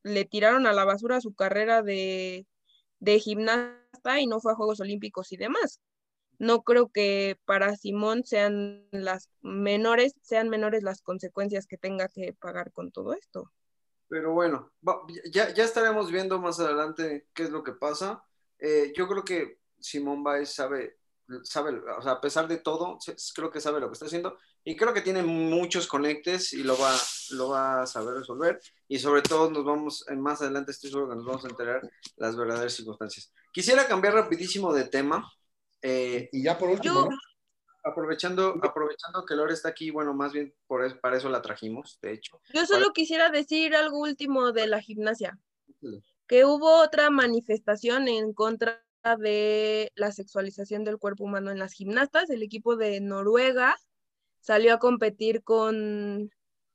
[0.02, 2.44] le tiraron a la basura su carrera de,
[2.98, 5.80] de gimnasta y no fue a Juegos Olímpicos y demás.
[6.38, 12.32] No creo que para Simón sean las menores, sean menores las consecuencias que tenga que
[12.32, 13.50] pagar con todo esto.
[14.08, 14.72] Pero bueno,
[15.30, 18.24] ya, ya estaremos viendo más adelante qué es lo que pasa.
[18.58, 20.98] Eh, yo creo que Simón Biles sabe
[21.42, 22.98] sabe, o sea, a pesar de todo,
[23.34, 24.38] creo que sabe lo que está haciendo.
[24.64, 26.94] y creo que tiene muchos conectes y lo va,
[27.30, 28.60] lo va a saber resolver.
[28.86, 32.36] Y sobre todo nos vamos, más adelante estoy seguro que nos vamos a enterar las
[32.36, 33.32] verdaderas circunstancias.
[33.52, 35.30] Quisiera cambiar rapidísimo de tema.
[35.82, 37.16] Eh, y ya por último, Yo-
[37.84, 41.98] aprovechando, aprovechando que Lore está aquí, bueno, más bien por es- para eso la trajimos,
[42.02, 42.40] de hecho.
[42.52, 45.38] Yo solo quisiera decir algo último de la gimnasia,
[46.26, 48.84] que hubo otra manifestación en contra
[49.18, 52.28] de la sexualización del cuerpo humano en las gimnastas.
[52.28, 53.76] El equipo de Noruega
[54.40, 56.30] salió a competir con,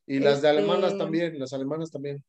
[0.07, 2.23] y las de este- alemanas también, las alemanas también,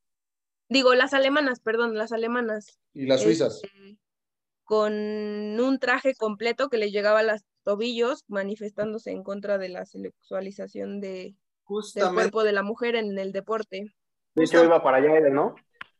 [0.68, 3.62] digo, las alemanas, perdón, las alemanas, y las suizas.
[3.64, 3.98] este,
[4.64, 9.86] con un traje completo que les llegaba a los tobillos, manifestándose en contra de la
[9.86, 11.36] sexualización de,
[11.94, 13.94] del cuerpo de la mujer en el deporte.
[14.34, 15.54] De hecho, iba para allá, ¿no?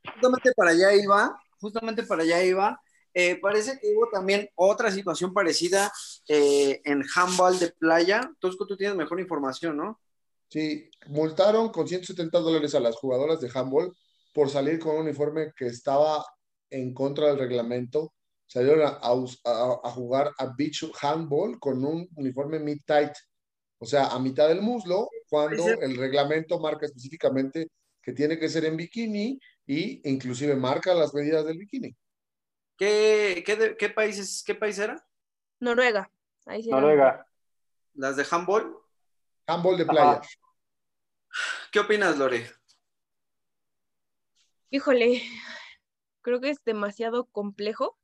[0.05, 2.81] justamente para allá iba, justamente para allá iba.
[3.15, 5.91] Eh, parece que hubo también otra situación parecida
[6.29, 8.21] eh, en handball de playa.
[8.41, 10.01] Tosco, tú tienes mejor información, ¿no?
[10.49, 13.95] Sí, multaron con 170 dólares a las jugadoras de handball
[14.33, 16.25] por salir con un uniforme que estaba
[16.71, 18.13] en contra del reglamento.
[18.47, 23.13] Salieron a, jugar a beach handball con un uniforme mid-tight,
[23.79, 27.69] o sea, a mitad del muslo, cuando el reglamento marca específicamente
[28.03, 31.97] que tiene que ser en bikini y inclusive marca las medidas del bikini.
[32.77, 35.05] ¿Qué, qué, de- qué países, qué país era?
[35.61, 36.11] Noruega.
[36.47, 37.27] Ahí sí era- Noruega.
[37.95, 38.77] Las de handball.
[39.47, 40.11] Handball de playa.
[40.19, 40.29] Ajá.
[41.73, 42.49] ¿Qué opinas, Lore?
[44.71, 45.23] Híjole,
[46.21, 47.97] creo que es demasiado complejo.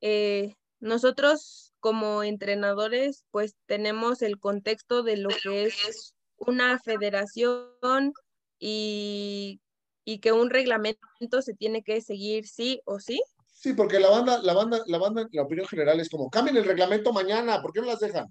[0.00, 8.12] Eh, nosotros como entrenadores, pues tenemos el contexto de lo que es una federación
[8.58, 9.60] y,
[10.04, 13.22] y que un reglamento se tiene que seguir sí o sí.
[13.52, 16.64] Sí, porque la banda, la banda, la banda, la opinión general es como, cambien el
[16.64, 18.26] reglamento mañana, ¿por qué no las dejan?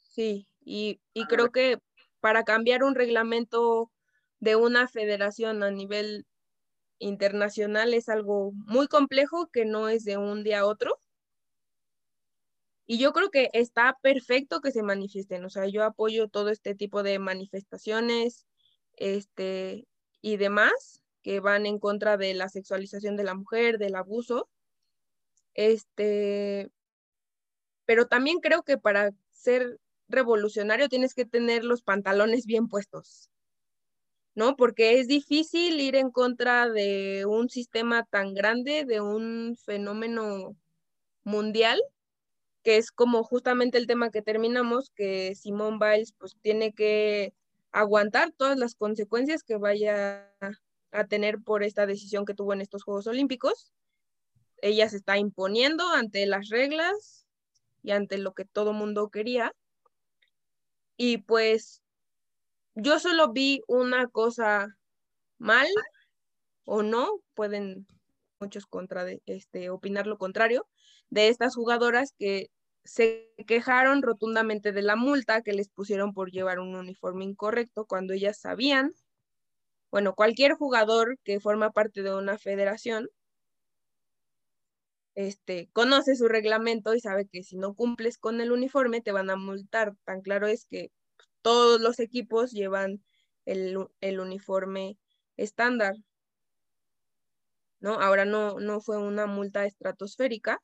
[0.00, 1.78] Sí, y, y creo que
[2.20, 3.90] para cambiar un reglamento
[4.38, 6.26] de una federación a nivel
[7.02, 11.00] internacional es algo muy complejo que no es de un día a otro.
[12.86, 16.74] Y yo creo que está perfecto que se manifiesten, o sea, yo apoyo todo este
[16.74, 18.46] tipo de manifestaciones
[18.96, 19.86] este,
[20.20, 24.48] y demás que van en contra de la sexualización de la mujer, del abuso.
[25.54, 26.70] Este,
[27.84, 29.78] pero también creo que para ser
[30.08, 33.30] revolucionario tienes que tener los pantalones bien puestos,
[34.34, 34.56] ¿no?
[34.56, 40.56] Porque es difícil ir en contra de un sistema tan grande, de un fenómeno
[41.24, 41.80] mundial,
[42.62, 47.34] que es como justamente el tema que terminamos, que Simone Biles pues tiene que
[47.72, 50.30] aguantar todas las consecuencias que vaya
[50.92, 53.72] a tener por esta decisión que tuvo en estos Juegos Olímpicos.
[54.60, 57.26] Ella se está imponiendo ante las reglas
[57.82, 59.52] y ante lo que todo mundo quería.
[60.96, 61.81] Y pues
[62.74, 64.68] yo solo vi una cosa
[65.38, 65.66] mal
[66.64, 67.86] o no, pueden
[68.40, 70.66] muchos contra de, este, opinar lo contrario,
[71.10, 72.50] de estas jugadoras que
[72.84, 78.12] se quejaron rotundamente de la multa que les pusieron por llevar un uniforme incorrecto cuando
[78.12, 78.92] ellas sabían,
[79.90, 83.08] bueno, cualquier jugador que forma parte de una federación
[85.14, 89.30] este, conoce su reglamento y sabe que si no cumples con el uniforme te van
[89.30, 89.94] a multar.
[90.04, 90.90] Tan claro es que
[91.42, 93.02] todos los equipos llevan
[93.44, 93.76] el,
[94.20, 94.98] uniforme
[95.36, 95.94] estándar.
[97.80, 97.94] ¿No?
[98.00, 100.62] Ahora no, no fue una multa estratosférica.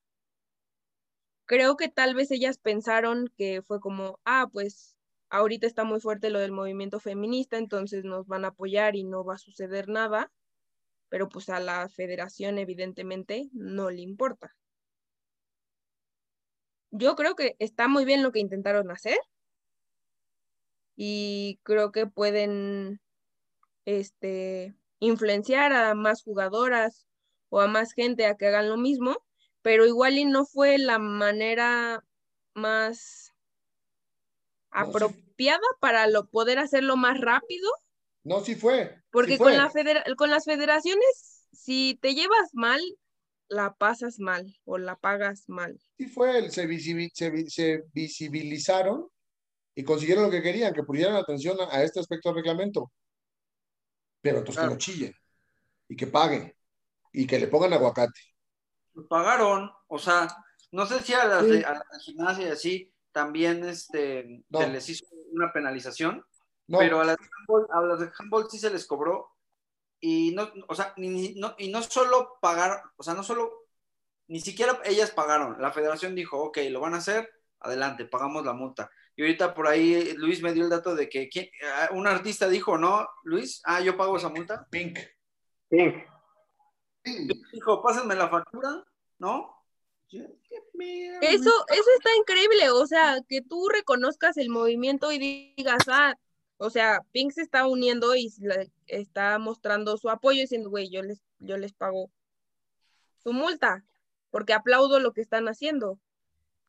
[1.47, 4.97] Creo que tal vez ellas pensaron que fue como, ah, pues
[5.31, 9.25] ahorita está muy fuerte lo del movimiento feminista, entonces nos van a apoyar y no
[9.25, 10.31] va a suceder nada
[11.09, 14.55] pero pues a la federación evidentemente no le importa.
[16.91, 19.19] Yo creo que está muy bien lo que intentaron hacer
[21.01, 23.01] y creo que pueden
[23.87, 27.07] este, influenciar a más jugadoras
[27.51, 29.17] o a más gente a que hagan lo mismo,
[29.63, 32.05] pero igual y no fue la manera
[32.55, 33.33] más
[34.75, 34.91] No, sí.
[34.91, 37.71] apropiada para lo, poder hacerlo más rápido
[38.25, 38.97] No, sí fue.
[39.11, 39.47] porque sí fue.
[39.47, 42.81] con, la federa- con las federaciones, si te llevas mal,
[43.49, 45.79] la pasas mal o la pagas mal.
[45.97, 46.69] Sí fue, se,
[47.49, 49.09] se visibilizaron
[49.79, 52.91] y consiguieron lo que querían, que pusieran atención a, a este aspecto del reglamento.
[54.21, 54.71] Pero entonces Claro.
[54.71, 55.15] que no chillen
[55.89, 56.53] y que paguen
[57.13, 58.21] y que le pongan aguacate.
[59.09, 60.27] Pagaron, o sea,
[60.73, 61.51] no sé si a las Sí.
[61.53, 64.59] de, a las gimnasia y así también este, No.
[64.63, 66.25] se les hizo una penalización,
[66.67, 67.17] No, pero a las,
[67.71, 69.31] a las de handball sí se les cobró
[70.01, 73.69] y no, o sea, ni, no, y no solo pagaron, o sea, no solo,
[74.27, 78.53] ni siquiera ellas pagaron, la federación dijo, ok, lo van a hacer, adelante, pagamos la
[78.53, 78.91] multa.
[79.17, 82.49] Y ahorita por ahí Luis me dio el dato de que ¿quién- ah, un artista
[82.49, 83.07] dijo, ¿no?
[83.25, 84.67] Luis, ah, yo pago esa multa.
[84.71, 84.99] Pink.
[85.71, 85.95] Sí.
[87.53, 88.85] Dijo, pásenme la factura,
[89.19, 89.55] ¿no?
[91.21, 95.19] Eso, eso está increíble, o sea, que tú reconozcas el movimiento y
[95.57, 96.15] digas, ah,
[96.57, 98.33] o sea, Pink se está uniendo y
[98.87, 102.11] está mostrando su apoyo diciendo, güey, yo les, yo les pago
[103.23, 103.85] su multa,
[104.31, 105.99] porque aplaudo lo que están haciendo.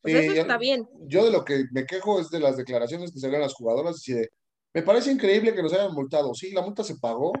[0.02, 0.88] Pues eso yo- está bien.
[1.06, 4.14] Yo de lo que me quejo es de las declaraciones que se las jugadoras y
[4.14, 4.28] de,
[4.72, 6.34] me parece increíble que nos hayan multado.
[6.34, 7.32] Sí, la multa se pagó.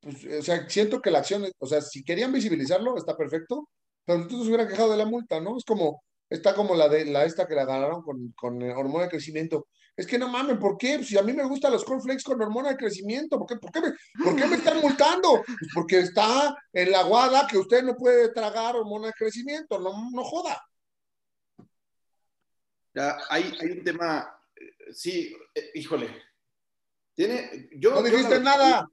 [0.00, 3.68] Pues, o sea, siento que la acción, o sea, si querían visibilizarlo, está perfecto,
[4.04, 5.56] pero entonces se hubieran quejado de la multa, ¿no?
[5.56, 9.10] Es como, está como la de la esta que la ganaron con, con hormona de
[9.10, 9.66] crecimiento.
[9.96, 11.02] Es que no mames, ¿por qué?
[11.02, 13.80] Si a mí me gustan los cornflakes con hormona de crecimiento, ¿por qué, por qué
[13.80, 13.92] me,
[14.22, 15.42] por qué me están multando?
[15.46, 20.10] Pues porque está en la guada que usted no puede tragar hormona de crecimiento, no,
[20.10, 20.62] no joda.
[22.96, 24.26] Ya, hay, hay un tema,
[24.56, 26.08] eh, sí, eh, híjole.
[27.14, 28.88] Tiene, yo, No dijiste nada.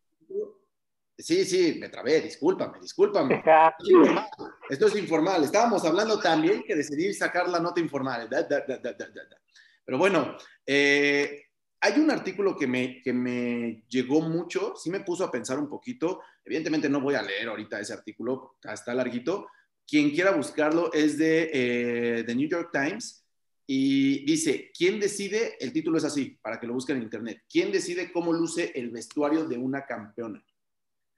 [1.18, 3.36] Sí, sí, me trabé, discúlpame, discúlpame.
[3.36, 3.48] Esto
[3.80, 4.28] es informal,
[4.70, 5.44] Esto es informal.
[5.46, 8.30] Estábamos hablando también que decidí sacar la nota informal.
[8.30, 9.38] Da, da, da, da, da, da, da.
[9.86, 10.36] Pero bueno,
[10.66, 11.46] eh,
[11.80, 15.70] hay un artículo que me, que me llegó mucho, sí me puso a pensar un
[15.70, 16.20] poquito.
[16.44, 19.48] Evidentemente no voy a leer ahorita ese artículo, está larguito.
[19.88, 23.23] Quien quiera buscarlo es de eh, The New York Times
[23.66, 25.56] y dice, ¿quién decide?
[25.60, 27.44] El título es así, para que lo busquen en internet.
[27.50, 30.46] ¿Quién decide cómo luce el vestuario de una campeona?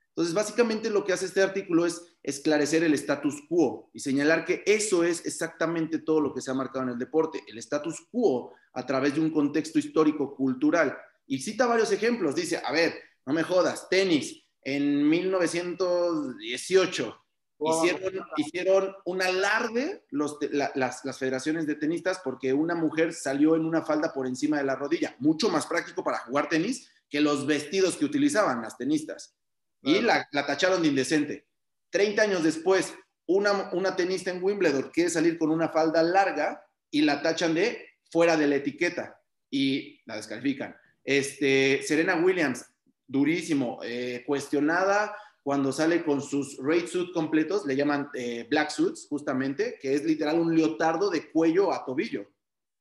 [0.09, 4.63] Entonces, básicamente lo que hace este artículo es esclarecer el status quo y señalar que
[4.65, 8.53] eso es exactamente todo lo que se ha marcado en el deporte, el status quo
[8.73, 10.97] a través de un contexto histórico-cultural.
[11.27, 12.93] Y cita varios ejemplos, dice, a ver,
[13.25, 17.24] no me jodas, tenis, en 1918
[17.60, 23.56] hicieron, hicieron un alarde los, la, las, las federaciones de tenistas porque una mujer salió
[23.56, 27.22] en una falda por encima de la rodilla, mucho más práctico para jugar tenis que
[27.22, 29.36] los vestidos que utilizaban las tenistas
[29.82, 31.45] y la, la, tacharon de indecente.
[31.91, 32.93] 30 años después,
[33.28, 37.88] una, una, tenista en Wimbledon quiere salir con una falda larga y la tachan de
[38.12, 40.76] fuera de la etiqueta y la descalifican.
[41.03, 42.66] Este, Serena Williams,
[43.08, 49.05] durísimo, eh, cuestionada cuando sale con sus raid suit completos, le llaman eh, black suits
[49.07, 52.25] justamente, que es literal un leotardo de cuello a tobillo.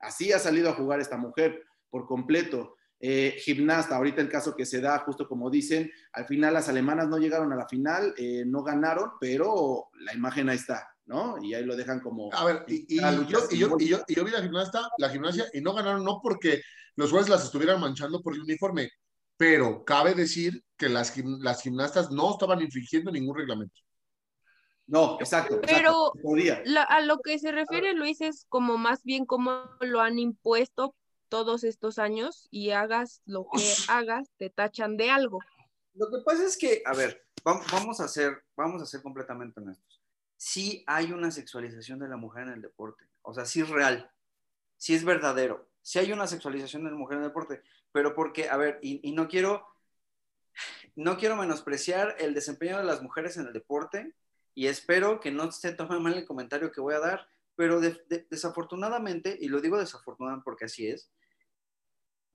[0.00, 3.96] Así ha salido a jugar esta mujer por completo eh, gimnasta.
[3.96, 7.52] Ahorita el caso que se da, justo como dicen, al final las alemanas no llegaron
[7.52, 11.36] a la final, eh, no ganaron, pero la imagen ahí está, ¿no?
[11.44, 12.32] Y ahí lo dejan como...
[12.32, 15.10] A ver, y, y, yo, y, yo, y, yo, y yo vi la gimnasta, la
[15.10, 16.62] gimnasia, y no ganaron no porque
[16.96, 18.90] los jueces las estuvieran manchando por el uniforme,
[19.37, 23.80] pero cabe decir que las, las gimnastas no estaban infringiendo ningún reglamento.
[24.87, 25.61] No, exacto.
[25.62, 30.01] Pero exacto, la, a lo que se refiere Luis es como más bien cómo lo
[30.01, 30.95] han impuesto
[31.28, 35.39] todos estos años y hagas lo que hagas, te tachan de algo.
[35.95, 40.03] Lo que pasa es que, a ver, vamos a ser, vamos a ser completamente honestos.
[40.37, 44.11] Sí hay una sexualización de la mujer en el deporte, o sea, sí es real,
[44.76, 47.62] sí es verdadero, sí hay una sexualización de la mujer en el deporte,
[47.95, 49.68] pero porque, a ver, y, y no quiero,
[50.97, 54.16] no quiero menospreciar el desempeño de las mujeres en el deporte
[54.53, 57.97] y espero que no se tome mal el comentario que voy a dar, pero de,
[58.09, 61.12] de, desafortunadamente, y lo digo desafortunadamente porque así es,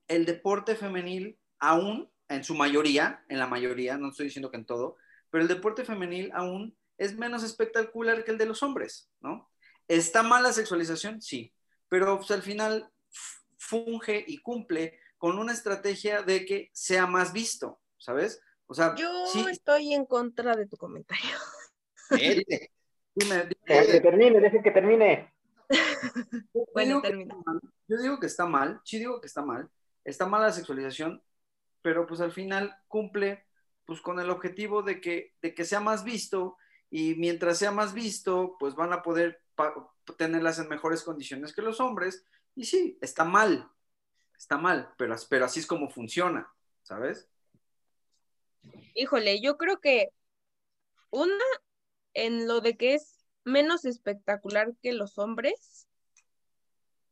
[0.08, 4.64] el deporte femenil aún, en su mayoría, en la mayoría, no estoy diciendo que en
[4.64, 4.96] todo,
[5.28, 9.50] pero el deporte femenil aún es menos espectacular que el de los hombres, ¿no?
[9.88, 11.20] ¿Está mal la sexualización?
[11.20, 11.52] Sí,
[11.90, 12.90] pero pues, al final
[13.58, 18.40] funge y cumple con una estrategia de que sea más visto, ¿sabes?
[18.66, 19.44] O sea, yo sí.
[19.50, 21.36] estoy en contra de tu comentario.
[22.10, 22.44] Dime,
[23.14, 23.46] dime.
[23.66, 25.34] Que termine, deje que termine.
[26.74, 27.34] bueno, termina.
[27.86, 29.68] Yo digo que está mal, sí digo que está mal,
[30.04, 31.22] está mal la sexualización,
[31.82, 33.44] pero pues al final cumple
[33.84, 36.56] pues con el objetivo de que, de que sea más visto
[36.88, 39.42] y mientras sea más visto, pues van a poder
[40.16, 42.24] tenerlas en mejores condiciones que los hombres.
[42.54, 43.70] Y sí, está mal,
[44.40, 46.50] está mal, pero, pero así es como funciona,
[46.82, 47.28] ¿sabes?
[48.94, 50.08] Híjole, yo creo que
[51.10, 51.44] una,
[52.14, 55.86] en lo de que es menos espectacular que los hombres,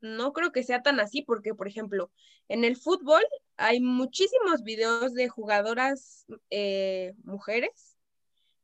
[0.00, 2.10] no creo que sea tan así, porque, por ejemplo,
[2.48, 3.22] en el fútbol
[3.58, 7.98] hay muchísimos videos de jugadoras eh, mujeres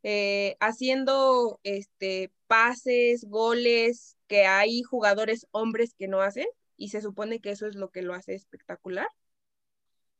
[0.03, 6.47] eh, haciendo este, pases, goles, que hay jugadores hombres que no hacen,
[6.77, 9.09] y se supone que eso es lo que lo hace espectacular.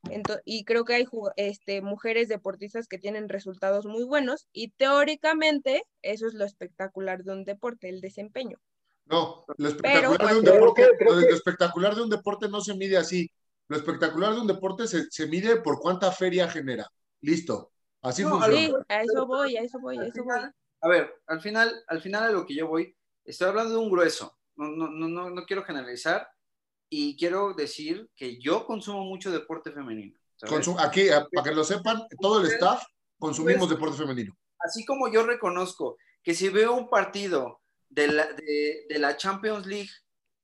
[0.09, 5.83] Entonces, y creo que hay este, mujeres deportistas que tienen resultados muy buenos, y teóricamente
[6.03, 8.59] eso es lo espectacular de un deporte, el desempeño.
[9.05, 12.01] No, lo Pero espectacular de un Creo deporte, que- creo lo, que- lo espectacular de
[12.03, 13.31] un deporte no se mide así.
[13.67, 16.87] Lo espectacular de un deporte se, se mide por cuánta feria genera.
[17.21, 17.71] Listo.
[18.01, 18.57] Así No, funciona.
[18.57, 20.39] Sí, a eso voy, a eso voy, a eso voy.
[20.81, 23.89] A ver, al final, al final a lo que yo voy, estoy hablando de un
[23.89, 24.37] grueso.
[24.55, 26.27] No, no, no, no, no quiero generalizar
[26.97, 30.17] y quiero decir que yo consumo mucho deporte femenino.
[30.41, 32.83] Consum- aquí, a- para que lo sepan, todo el staff
[33.19, 34.33] consumimos Pues- deporte femenino.
[34.59, 39.65] Así como yo reconozco que si veo un partido de la, de, de la Champions
[39.65, 39.89] League,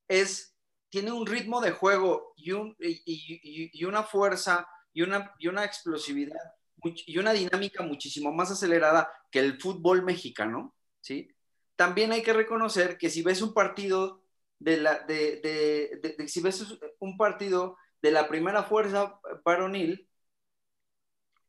[0.07, 0.55] es,
[0.89, 5.47] tiene un ritmo de juego y, un, y, y- y una fuerza y una, y
[5.47, 6.37] una explosividad
[6.83, 11.29] y una dinámica muchísimo más acelerada que el fútbol mexicano, ¿sí?
[11.75, 14.20] También hay que reconocer que si ves un partido
[14.61, 16.63] de la, de, de- de- de- si ves
[16.99, 20.07] un partido de la primera fuerza varonil,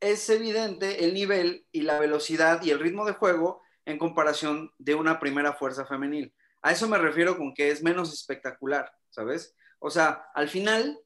[0.00, 4.94] es evidente el nivel y la velocidad y el ritmo de juego en comparación de
[4.94, 6.34] una primera fuerza femenil.
[6.62, 9.54] A eso me refiero con que es menos espectacular, ¿sabes?
[9.78, 10.98] O sea, al final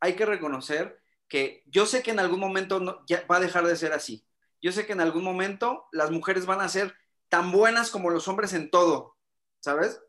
[0.00, 3.66] hay que reconocer que yo sé que en algún momento no- ya va a dejar
[3.66, 4.26] de ser así.
[4.60, 6.94] Yo sé que en algún momento las mujeres van a ser
[7.28, 9.16] tan buenas como los hombres en todo,
[9.60, 10.00] ¿sabes?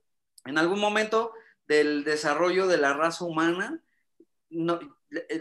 [0.46, 1.34] En algún momento
[1.68, 3.82] del desarrollo de la raza humana,
[4.50, 4.80] no-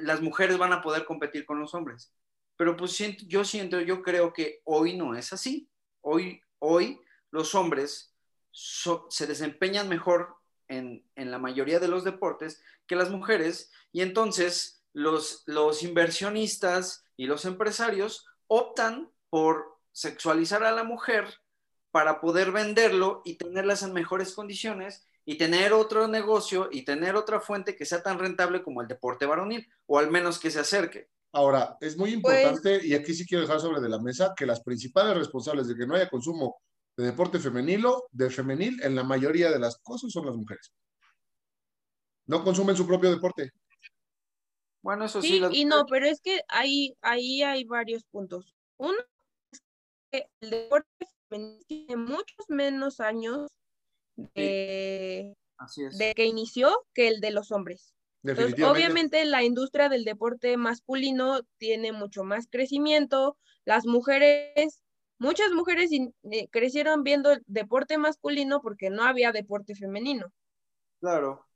[0.02, 2.12] las mujeres van a poder competir con los hombres.
[2.56, 2.96] Pero pues
[3.26, 5.68] yo siento, yo creo que hoy no es así.
[6.02, 7.00] Hoy, hoy
[7.30, 8.14] los hombres
[8.52, 10.36] se desempeñan mejor
[10.68, 17.04] en, en la mayoría de los deportes que las mujeres y entonces los, los inversionistas
[17.16, 21.40] y los empresarios optan por sexualizar a la mujer
[21.90, 27.40] para poder venderlo y tenerlas en mejores condiciones y tener otro negocio y tener otra
[27.40, 31.08] fuente que sea tan rentable como el deporte varonil o al menos que se acerque.
[31.32, 34.44] Ahora, es muy Pues- importante, y aquí sí quiero dejar sobre de la mesa, que
[34.46, 36.60] las principales responsables de que no haya consumo
[36.96, 40.72] de deporte femenino, de femenil, en la mayoría de las cosas son las mujeres.
[42.26, 43.50] No consumen su propio deporte.
[44.82, 48.54] Bueno, eso sí, Sí, las y no, pero es que ahí, ahí hay varios puntos.
[48.78, 48.98] Uno
[49.52, 49.62] es
[50.10, 50.88] que el deporte
[51.30, 53.50] femenino tiene muchos menos años
[54.16, 55.98] de, así es.
[55.98, 57.94] de que inició que el de los hombres.
[58.24, 63.36] Entonces, obviamente la industria del deporte masculino tiene mucho más crecimiento.
[63.64, 64.82] Las mujeres,
[65.18, 70.32] muchas mujeres eh, crecieron viendo el deporte masculino porque no había deporte femenino.
[71.00, 71.46] Claro.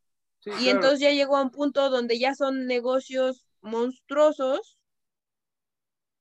[0.40, 0.70] Sí, Y claro.
[0.70, 4.76] entonces ya llegó a un punto donde ya son negocios monstruosos,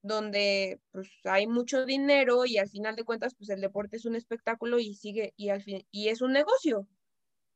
[0.06, 4.14] donde pues hay mucho dinero y al final de cuentas pues el deporte es un
[4.16, 6.86] espectáculo y sigue y al fin y es un negocio.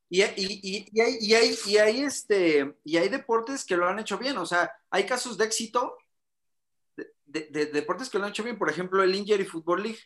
[0.08, 3.86] Y, y, y, y hay, y, hay, y, hay, este, y hay deportes que lo
[3.86, 5.96] han hecho bien, o sea, hay casos de éxito
[6.96, 10.00] de, de- de deportes que lo han hecho bien, por ejemplo, el Injury Football League,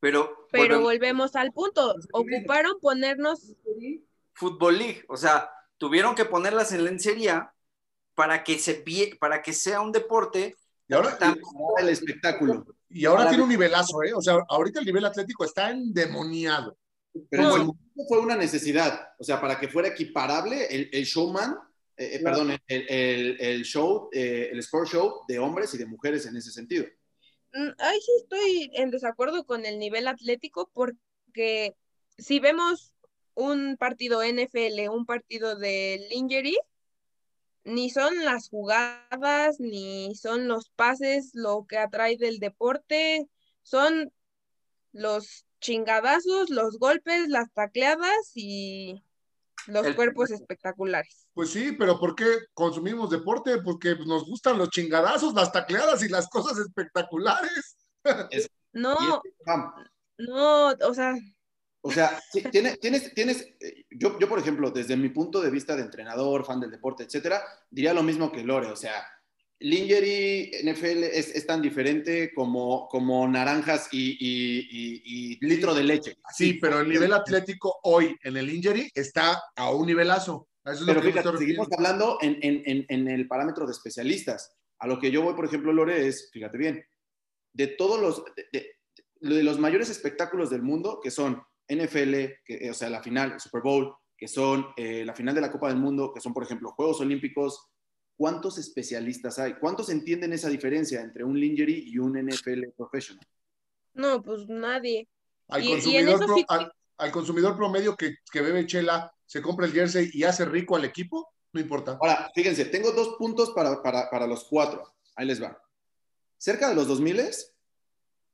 [0.00, 3.54] pero, Pero volvemos- volvemos al punto, ocuparon ponernos
[4.34, 7.52] Football League, o sea, tuvieron que ponerlas en lencería
[8.16, 8.84] para que, se,
[9.20, 10.56] para que sea un deporte
[10.88, 11.38] Y ahora, tan-
[11.80, 12.66] el espectáculo.
[12.88, 14.12] y ahora tiene un nivelazo, ¿eh?
[14.14, 16.76] O sea, ahorita el nivel atlético está endemoniado.
[17.30, 17.48] Pero No.
[17.48, 21.56] en su momento fue una necesidad, o sea, para que fuera equiparable el, el showman,
[21.96, 22.38] eh, eh, Claro.
[22.38, 26.36] perdón, el, el- el show, eh, el sport show de hombres y de mujeres en
[26.36, 26.84] ese sentido.
[27.52, 31.74] Mm, Ahí sí estoy en desacuerdo con el nivel atlético porque
[32.18, 32.94] si vemos
[33.34, 36.58] un partido NFL, un partido de Lingerie,
[37.64, 43.28] ni son las jugadas, ni son los pases lo que atrae del deporte,
[43.62, 44.12] son
[44.92, 49.02] los chingadazos, los golpes, las tacleadas y
[49.66, 51.26] los El- cuerpos espectaculares.
[51.32, 53.58] Pues sí, pero ¿por qué consumimos deporte?
[53.62, 57.76] Porque nos gustan los chingadazos, las tacleadas y las cosas espectaculares.
[58.72, 59.22] No,
[60.18, 61.14] no, o sea,
[61.86, 62.18] O sea,
[62.50, 66.44] tienes, tienes, tienes eh, yo, yo, por ejemplo, desde mi punto de vista de entrenador,
[66.46, 68.68] fan del deporte, etcétera, diría lo mismo que Lore.
[68.68, 68.94] O sea,
[69.60, 75.84] Lingerie, NFL es, es tan diferente como, como naranjas y, y- y- y litro de
[75.84, 76.16] leche.
[76.34, 80.48] Sí, pero el nivel atlético hoy en el injury está a un nivelazo.
[80.64, 83.72] Eso es Pero lo que fíjate, seguimos hablando en, en- en- en el parámetro de
[83.72, 84.54] especialistas.
[84.78, 86.84] A lo que yo voy, por ejemplo, Lore, es, fíjate bien,
[87.52, 88.70] de todos los, de, de-
[89.20, 93.32] de los mayores espectáculos del mundo, que son NFL, que, eh, o sea, la final,
[93.32, 96.32] el Super Bowl, que son eh, la final de la Copa del Mundo, que son,
[96.34, 97.68] por ejemplo, Juegos Olímpicos,
[98.16, 99.54] ¿cuántos especialistas hay?
[99.54, 103.26] ¿Cuántos entienden esa diferencia entre un lingerie y un NFL professional?
[103.94, 105.08] no, pues nadie.
[105.48, 109.12] Al y- y consumidor, eso pro- sí- al, al consumidor promedio que, que bebe chela,
[109.26, 111.92] se compra el jersey y hace rico al equipo, no importa.
[112.00, 114.94] Ahora, fíjense, tengo dos puntos para, para- para los cuatro.
[115.16, 115.56] Ahí les va.
[116.38, 117.20] Cerca de los 2000,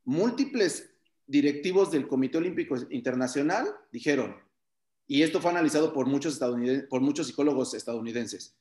[0.05, 0.90] múltiples
[1.31, 4.37] directivos del Comité Olímpico Internacional dijeron,
[5.07, 6.41] y esto fue analizado por muchos,
[6.89, 8.57] por muchos psicólogos estadounidenses.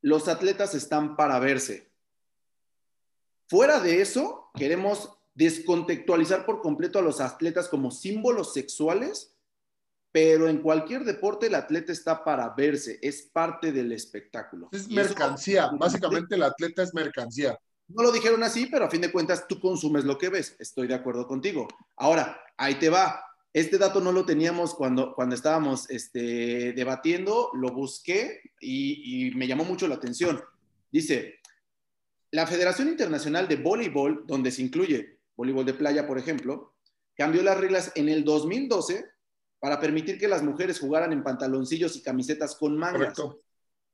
[0.00, 1.90] Los atletas están para verse.
[3.48, 9.36] Fuera de eso, queremos descontextualizar por completo a los atletas como símbolos sexuales,
[10.10, 14.70] pero en cualquier deporte el atleta está para verse, es parte del espectáculo.
[14.72, 17.58] Es mercancía, básicamente el atleta es mercancía.
[17.94, 20.56] No lo dijeron así, pero a fin de cuentas tú consumes lo que ves.
[20.58, 21.68] Estoy de acuerdo contigo.
[21.96, 23.24] Ahora, ahí te va.
[23.52, 29.46] Este dato no lo teníamos cuando, cuando estábamos este, debatiendo, lo busqué y, y me
[29.46, 30.40] llamó mucho la atención.
[30.92, 31.40] Dice,
[32.30, 36.74] la Federación Internacional de Voleibol, donde se incluye voleibol de playa, por ejemplo,
[37.16, 39.04] cambió las reglas en el 2012
[39.58, 43.14] para permitir que las mujeres jugaran en pantaloncillos y camisetas con mangas.
[43.14, 43.42] Correcto.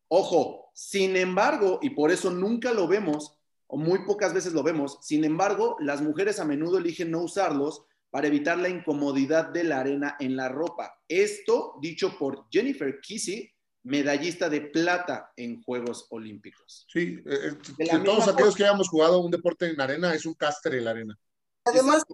[0.08, 3.35] Ojo, sin embargo, y por eso nunca lo vemos,
[3.68, 7.84] o muy pocas veces lo vemos, sin embargo, las mujeres a menudo eligen no usarlos
[8.10, 11.00] para evitar la incomodidad de la arena en la ropa.
[11.08, 13.52] Esto dicho por Jennifer Kissy,
[13.82, 16.86] medallista de plata en Juegos Olímpicos.
[16.92, 20.80] Sí, eh, eh todos aquellos que hayamos jugado un deporte en arena es un castre
[20.80, 21.18] la arena.
[21.64, 22.04] Además,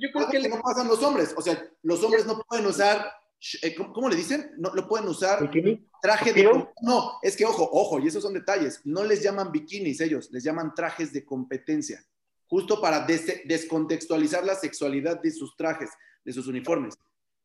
[0.00, 3.12] yo creo que, no pasan los hombres, o sea, los hombres no pueden usar,
[3.92, 4.52] ¿cómo, le dicen?
[4.58, 5.50] No lo pueden usar
[6.00, 6.44] traje de
[6.82, 10.42] no, es que ojo, ojo, y esos son detalles, no les llaman bikinis ellos, les
[10.42, 12.04] llaman trajes de competencia,
[12.48, 15.90] justo para descontextualizar la sexualidad de sus trajes,
[16.24, 16.94] de sus uniformes.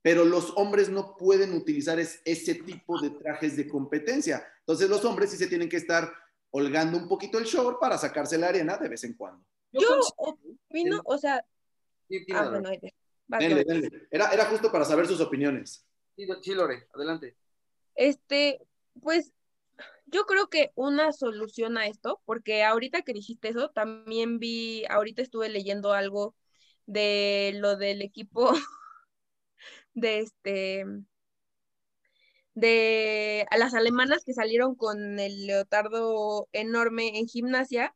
[0.01, 4.47] Pero los hombres no pueden utilizar ese tipo de trajes de competencia.
[4.59, 6.11] Entonces los hombres sí se tienen que estar
[6.51, 9.45] holgando un poquito el short para sacarse la arena de vez en cuando.
[9.71, 11.45] Yo opino, o sea,
[12.33, 12.61] ah,
[13.29, 15.85] Era, era justo para saber sus opiniones.
[16.15, 17.35] Sí, Lore, adelante.
[17.95, 18.59] Este,
[19.01, 19.33] pues
[20.05, 25.21] yo creo que una solución a esto, porque ahorita que dijiste eso, también vi, ahorita
[25.21, 26.35] estuve leyendo algo
[26.85, 28.51] de lo del equipo
[29.93, 30.85] de este
[32.55, 37.93] de a las alemanas que salieron con el leotardo enorme en gimnasia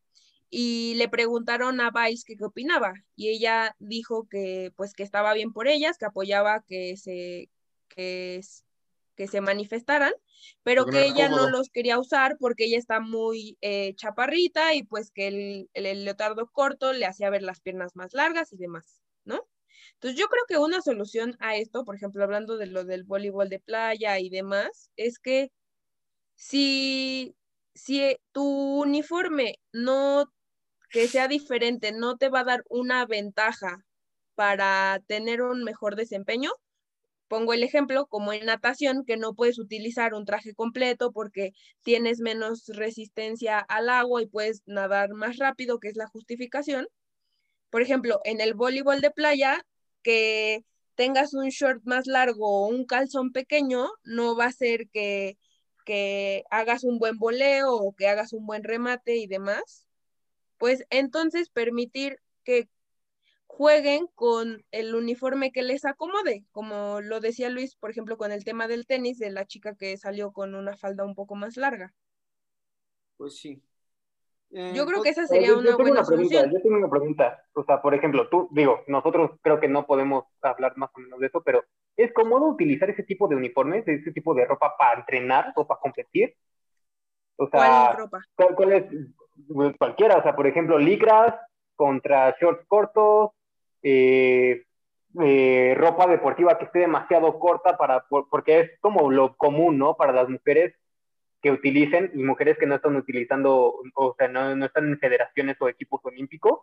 [0.53, 5.53] y le preguntaron a Vice qué opinaba y ella dijo que pues que estaba bien
[5.53, 7.49] por ellas, que apoyaba que se
[7.87, 8.41] que,
[9.15, 10.13] que se manifestaran,
[10.61, 15.11] pero que ella no los quería usar porque ella está muy eh, chaparrita y pues
[15.11, 19.47] que el, el, leotardo corto le hacía ver las piernas más largas y demás, ¿no?
[19.93, 23.49] Entonces yo creo que una solución a esto, por ejemplo, hablando de lo del voleibol
[23.49, 25.51] de playa y demás, es que
[26.35, 27.35] si,
[27.73, 30.31] si tu uniforme no
[30.91, 33.85] que sea diferente no te va a dar una ventaja
[34.35, 36.51] para tener un mejor desempeño.
[37.27, 42.19] Pongo el ejemplo, como en natación, que no puedes utilizar un traje completo porque tienes
[42.19, 46.87] menos resistencia al agua y puedes nadar más rápido, que es la justificación.
[47.69, 49.65] Por ejemplo, en el voleibol de playa,
[50.03, 50.65] que
[50.95, 55.37] tengas un short más largo o un calzón pequeño, no va a ser que,
[55.85, 59.87] que hagas un buen voleo o que hagas un buen remate y demás
[60.61, 62.69] pues entonces permitir que
[63.47, 68.43] jueguen con el uniforme que les acomode, como lo decía Luis, por ejemplo, con el
[68.43, 71.95] tema del tenis de la chica que salió con una falda un poco más larga.
[73.17, 73.59] Pues sí.
[74.51, 76.51] Eh, yo creo que esa sería una buena solución.
[76.51, 80.25] Yo tengo una pregunta, o sea, por ejemplo, tú, digo, nosotros creo que no podemos
[80.43, 81.63] hablar más o menos de eso, pero
[81.97, 85.79] ¿es cómodo utilizar ese tipo de uniformes, ese tipo de ropa para entrenar o para
[85.79, 86.35] competir?
[87.37, 88.21] O sea, ¿Cuál ropa?
[88.55, 88.85] ¿cuál, es
[89.53, 90.17] pues, cualquiera?
[90.17, 91.35] O sea, por ejemplo, licras
[91.75, 93.31] contra shorts cortos,
[93.83, 94.63] eh,
[95.21, 99.95] eh, ropa deportiva que esté demasiado corta para, porque es como lo común, ¿no?
[99.95, 100.75] Para las mujeres
[101.41, 105.57] que utilicen y mujeres que no están utilizando, o sea, no, no están en federaciones
[105.59, 106.59] o equipos olímpicos.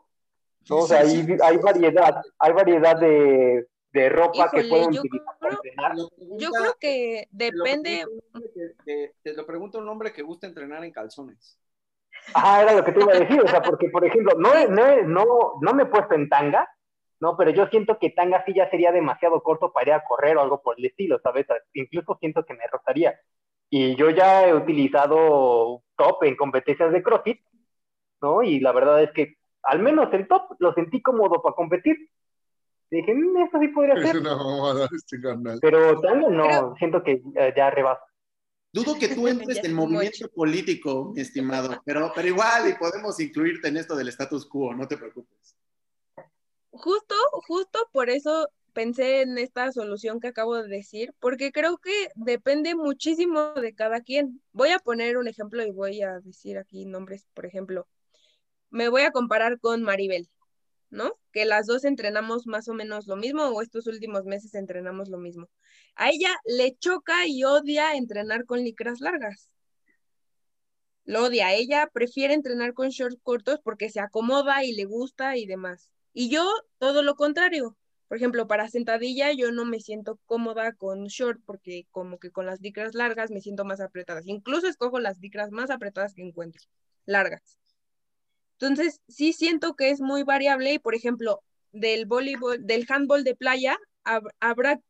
[0.70, 5.35] O sea, hay, hay variedad, hay variedad de, de ropa que pueden yo utilizar.
[5.40, 6.09] Creo,
[6.39, 8.05] yo creo que depende.
[9.23, 11.59] Te lo pregunto un hombre que gusta entrenar en calzones.
[12.35, 15.03] Ah, era lo que te iba a decir, o sea, porque por ejemplo, no, no,
[15.03, 15.25] no,
[15.61, 16.69] no me he puesto en tanga,
[17.21, 20.37] no, pero yo siento que tanga sí ya sería demasiado corto para ir a correr
[20.37, 21.47] o algo por el estilo, ¿sabes?
[21.73, 23.19] Incluso siento que me rozaría.
[23.71, 27.41] Y yo ya he utilizado top en competencias de CrossFit,
[28.23, 28.43] ¿no?
[28.43, 31.97] Y la verdad es que al menos el top lo sentí cómodo para competir.
[32.91, 34.17] dije, mm, esto sí podría ser.
[34.93, 35.19] Este
[35.61, 37.21] pero también no, siento que
[37.57, 38.03] ya, rebaso.
[38.79, 43.69] Dudo que tú entres en movimiento político, mi estimado, pero, pero igual y podemos incluirte
[43.69, 45.57] en esto del status quo, no te preocupes.
[46.71, 47.15] Justo,
[47.47, 52.77] justo por eso pensé en esta solución que acabo de decir, porque creo que depende
[52.77, 54.41] muchísimo de cada quien.
[54.53, 57.89] Voy a poner un ejemplo y voy a decir aquí nombres, por ejemplo.
[58.71, 60.29] Me voy a comparar con Maribel.
[60.90, 61.19] ¿No?
[61.32, 65.19] Que las dos entrenamos más o menos lo mismo o estos últimos meses entrenamos lo
[65.19, 65.48] mismo.
[65.97, 69.51] A ella le choca y odia entrenar con licras largas.
[71.05, 71.55] Lo odia.
[71.55, 75.90] Ella prefiere entrenar con shorts cortos porque se acomoda y le gusta y demás.
[76.12, 76.44] Y yo,
[76.78, 77.77] todo lo contrario.
[78.09, 82.47] Por ejemplo, para sentadilla yo no me siento cómoda con short porque como que con
[82.47, 84.27] las licras largas me siento más apretadas.
[84.27, 86.62] Incluso escojo las licras más apretadas que encuentro,
[87.05, 87.59] largas.
[88.60, 93.36] Entonces, sí siento que es muy variable y, por ejemplo, del voleibol, del handball de
[93.36, 93.78] playa,
[94.40, 94.80] habrá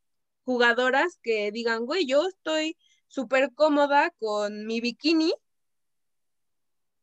[0.44, 2.78] jugadoras que digan, güey, yo estoy
[3.08, 5.34] súper cómoda con mi bikini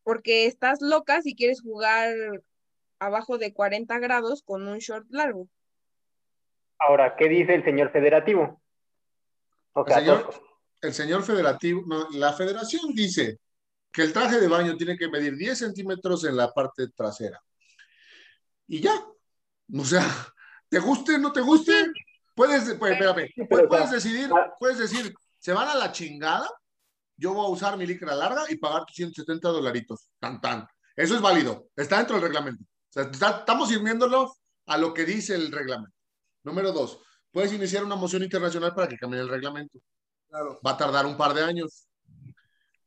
[0.03, 2.15] porque estás loca si quieres jugar
[2.97, 5.47] abajo de 40 grados con un short largo.
[6.79, 8.59] Ahora, ¿qué dice el señor federativo?
[10.81, 11.83] el, señor, federativo,
[12.13, 13.39] la federación dice
[13.95, 17.41] que el traje de baño tiene que medir 10 centímetros en la parte trasera.
[18.67, 18.93] Y ya.
[19.73, 20.05] O sea,
[20.67, 21.93] ¿te guste, no te guste?
[22.35, 22.97] Puedes, pues,
[23.69, 26.49] puedes decidir, puedes decir, se van a la chingada,
[27.15, 30.09] yo voy a usar mi licra larga y pagar 170 dolaritos.
[30.19, 30.67] Tan, tan.
[30.93, 32.63] Eso es válido, está dentro del reglamento.
[32.63, 34.35] O sea, estamos sirviéndolo
[34.65, 35.95] a lo que dice el reglamento.
[36.43, 36.99] Número dos,
[37.31, 39.79] puedes iniciar una moción internacional para que cambie el reglamento.
[40.27, 40.59] Claro.
[40.65, 41.87] Va a tardar un par de años.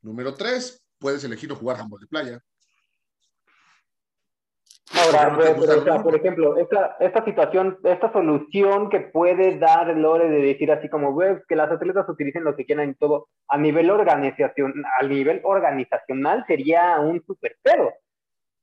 [0.01, 2.39] Número tres, puedes elegir o jugar ambos de playa.
[4.91, 10.89] Ahora, por ejemplo, esta, esta situación, esta solución que puede dar Lore de decir así
[10.89, 11.17] como,
[11.47, 16.43] que las atletas utilicen lo que quieran y todo, a nivel organización, a nivel organizacional
[16.47, 17.93] sería un super pedo.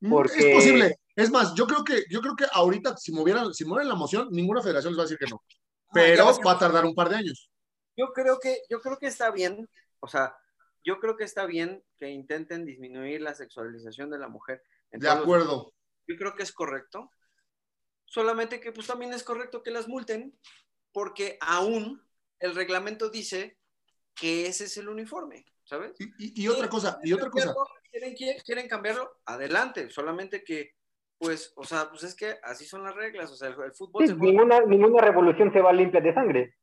[0.01, 0.97] Mm, es posible.
[1.15, 4.29] Es más, yo creo que, yo creo que ahorita, si movieran, si mueven la moción,
[4.31, 5.43] ninguna federación les va a decir que no.
[5.89, 7.51] Ah, Pero va a tardar un par de años.
[7.97, 9.67] Yo creo que, yo creo que está bien,
[10.01, 10.37] o sea,
[10.87, 14.63] yo creo que está bien que intenten disminuir la sexualización de la mujer.
[14.93, 15.75] de acuerdo.
[16.07, 17.11] Yo creo que es correcto.
[18.05, 20.39] Solamente que pues también es correcto que las multen
[20.93, 22.01] porque aún
[22.39, 23.59] el reglamento dice
[24.15, 25.93] que ese es el uniforme, ¿sabes?
[26.19, 27.53] Y, otra cosa, y otra cosa.
[27.91, 29.21] ¿Quieren, ¿Quieren cambiarlo?
[29.27, 30.77] Adelante, solamente que
[31.19, 34.05] pues, o sea, pues es que así son las reglas, o sea, el, fútbol...
[34.19, 36.55] ninguna, ninguna revolución se va limpia de sangre.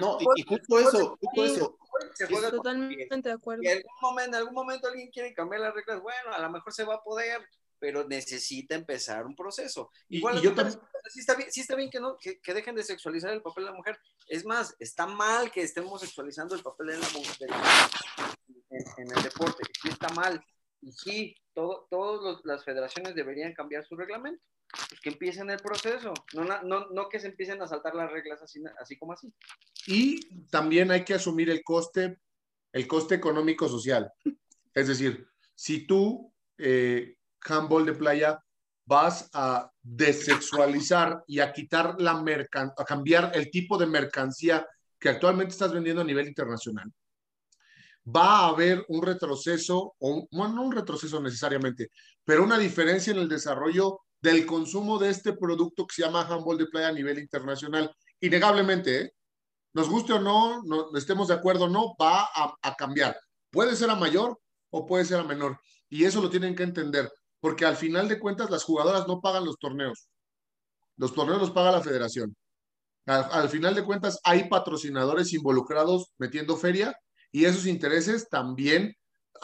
[0.00, 1.78] no, y justo eso, justo eso,
[2.26, 3.62] Totalmente de acuerdo.
[3.62, 6.72] Y en algún, momento, algún momento alguien quiere cambiar las reglas, bueno, a lo mejor
[6.72, 7.46] se va a poder,
[7.78, 9.90] pero necesita empezar un proceso.
[10.08, 10.78] Igual, yo también...
[11.08, 13.70] sí, está bien, sí está bien que, no, que, dejen de sexualizar el papel de
[13.70, 13.98] la mujer.
[14.28, 17.48] Es más, está mal que estemos sexualizando el papel de la mujer
[18.98, 19.62] en, el deporte.
[19.82, 20.44] Sí está mal.
[20.82, 24.42] Y sí, todo, todas las federaciones deberían cambiar su reglamento.
[24.88, 28.40] Pues que empiecen el proceso, no, no, no que se empiecen a saltar las reglas
[28.40, 29.32] así, así como así.
[29.86, 32.20] Y también hay que asumir el coste,
[32.72, 34.12] el coste económico social.
[34.72, 35.26] Es decir,
[35.56, 38.44] si tú, eh, handball de playa,
[38.86, 44.66] vas a desexualizar y a quitar la mercan a cambiar el tipo de mercancía
[44.98, 46.92] que actualmente estás vendiendo a nivel internacional,
[48.06, 51.90] va a haber un retroceso, o no un retroceso necesariamente,
[52.24, 56.58] pero una diferencia en el desarrollo del consumo de este producto que se llama handball
[56.58, 57.94] de playa a nivel internacional.
[58.20, 59.14] Innegablemente, ¿eh?
[59.72, 63.18] nos guste o no, no estemos de acuerdo o no, va a, cambiar.
[63.50, 64.38] Puede ser a mayor
[64.70, 65.58] o puede ser a menor.
[65.88, 67.10] Y eso lo tienen que entender,
[67.40, 70.08] porque al final de cuentas las jugadoras no pagan los torneos.
[70.96, 72.36] Los torneos los paga la federación.
[73.06, 76.94] al final de cuentas hay patrocinadores involucrados metiendo feria
[77.32, 78.94] y esos intereses también,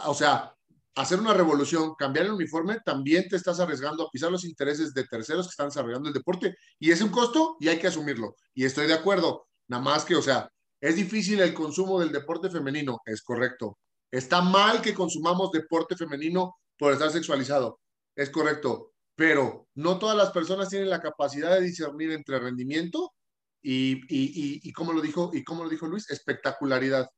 [0.06, 0.54] o sea,
[0.96, 5.04] hacer una revolución, cambiar el uniforme, también te estás arriesgando a pisar los intereses de
[5.04, 6.56] terceros que están desarrollando el deporte.
[6.78, 8.34] Y es un costo y hay que asumirlo.
[8.54, 9.46] Y estoy de acuerdo.
[9.68, 10.48] Nada más que, o sea,
[10.80, 13.78] es difícil el consumo del deporte femenino, es correcto.
[14.10, 17.80] Está mal que consumamos deporte femenino por estar sexualizado,
[18.14, 18.92] es correcto.
[19.14, 23.14] Pero no todas las personas tienen la capacidad de discernir entre rendimiento
[23.62, 27.08] y, y, y, y como lo dijo, y como lo dijo Luis, espectacularidad,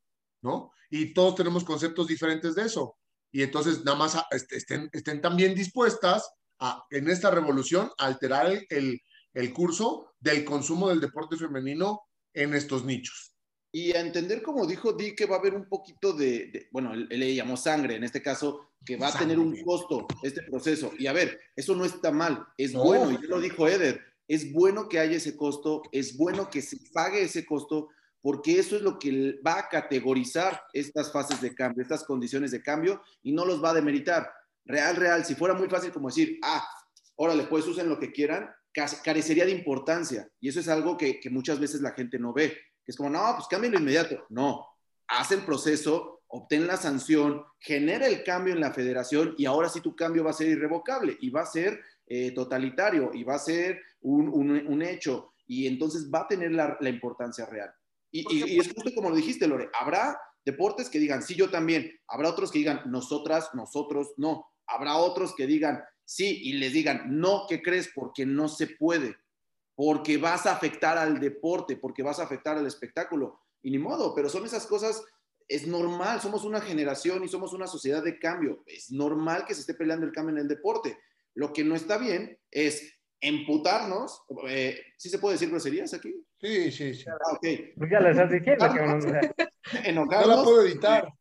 [0.43, 0.73] ¿no?
[0.91, 2.97] Y todos tenemos conceptos diferentes de eso
[3.31, 8.51] y entonces nada más este, estén, estén también dispuestas a, en esta revolución, a alterar
[8.69, 9.01] el,
[9.35, 12.01] el, curso del consumo del deporte femenino
[12.33, 13.35] en estos nichos.
[13.71, 17.07] Y a entender, como dijo Di, que va a haber un poquito de, bueno, él,
[17.11, 20.93] le llamó sangre en este caso, que va a tener un costo este proceso.
[20.99, 24.53] Y a ver, eso no está mal, es bueno, y ya lo dijo Eder, es
[24.53, 27.89] bueno que haya ese costo, es bueno que se pague ese costo,
[28.21, 32.63] porque eso es lo que va a categorizar estas fases de cambio, estas condiciones de
[32.63, 34.31] cambio y no los va a demeritar.
[34.65, 36.67] Real, real, si fuera muy fácil como decir, ah,
[37.17, 38.51] órale, pues usen lo que quieran,
[39.05, 40.29] carecería de importancia.
[40.41, 42.51] Y eso es algo que, muchas veces la gente no ve.
[42.85, 44.27] Que es como, no, pues cámbialo inmediato.
[44.31, 44.67] No,
[45.07, 49.81] haz el proceso, obtén la sanción, genera el cambio en la federación y ahora sí
[49.81, 53.39] tu cambio va a ser irrevocable y va a ser eh, totalitario y va a
[53.39, 57.73] ser un, hecho y entonces va a tener la importancia real.
[58.11, 61.51] Y, y- y es justo como lo dijiste, Lore, habrá deportes que digan, sí, yo
[61.51, 66.73] también, habrá otros que digan, nosotras, nosotros, no, habrá otros que digan, sí, y les
[66.73, 67.91] digan, no, ¿qué crees?
[67.95, 69.17] Porque no se puede,
[69.75, 74.15] porque vas a afectar al deporte, porque vas a afectar al espectáculo, y ni modo,
[74.15, 75.03] pero son esas cosas,
[75.49, 79.61] es normal, somos una generación y somos una sociedad de cambio, es normal que se
[79.61, 80.99] esté peleando el cambio en el deporte.
[81.35, 86.15] Lo que no está bien es emputarnos, eh, ¿sí se puede decir groserías aquí?
[86.41, 87.05] Sí, sí, sí.
[87.09, 87.47] Ah, ok.
[87.77, 89.21] Pues ya lo estás diciendo, o sea,
[89.73, 90.37] No Enojarnos.
[90.37, 91.13] la puedo editar.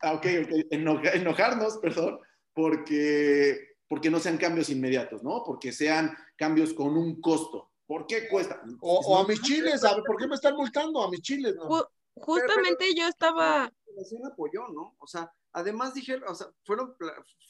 [0.00, 0.50] Ah, ok, ok.
[0.70, 2.20] Enoja- enojarnos, perdón,
[2.54, 5.42] porque, porque no sean cambios inmediatos, ¿no?
[5.44, 7.70] Porque sean cambios con un costo.
[7.86, 8.62] ¿Por qué cuesta?
[8.80, 11.02] O, o a mis chiles, ¿a- ¿por qué me están multando?
[11.02, 11.68] A mis chiles, ¿no?
[11.68, 14.94] Ju- justamente yo estaba, la federación apoyó, ¿no?
[14.98, 16.94] O sea, además dijeron, o sea, fueron,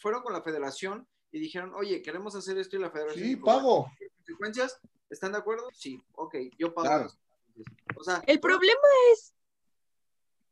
[0.00, 3.24] fueron con la federación y dijeron, oye, queremos hacer esto y la federación.
[3.24, 3.82] Sí, dijo, pago.
[3.82, 4.78] "Bueno, ¿Consecuencias?
[5.10, 5.68] ¿Están de acuerdo?
[5.72, 6.86] Sí, ok, yo pago.
[6.88, 7.10] Claro.
[7.96, 9.34] O sea, el problema es,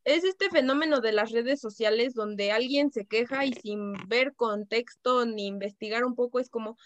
[0.03, 5.25] es este fenómeno de las redes sociales donde alguien se queja y sin ver contexto
[5.25, 6.77] ni investigar un poco es como,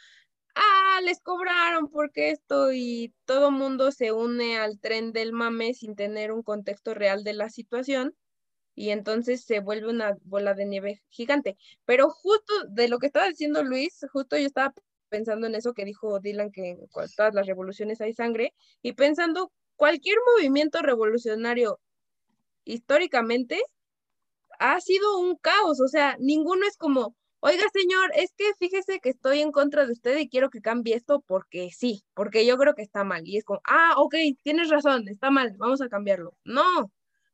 [0.55, 5.95] ah, les cobraron porque esto y todo mundo se une al tren del mame sin
[5.95, 8.15] tener un contexto real de la situación
[8.75, 11.57] y entonces se vuelve una bola de nieve gigante.
[11.85, 14.73] Pero justo de lo que estaba diciendo Luis, justo yo estaba
[15.09, 16.79] pensando en eso que dijo Dylan, que en
[17.15, 21.79] todas las revoluciones hay sangre, y pensando cualquier movimiento revolucionario
[22.63, 23.61] históricamente
[24.59, 29.09] ha sido un caos, o sea, ninguno es como, oiga señor, es que fíjese que
[29.09, 32.75] estoy en contra de usted y quiero que cambie esto porque sí, porque yo creo
[32.75, 33.27] que está mal.
[33.27, 36.35] Y es como, ah, ok, tienes razón, está mal, vamos a cambiarlo.
[36.45, 36.91] No,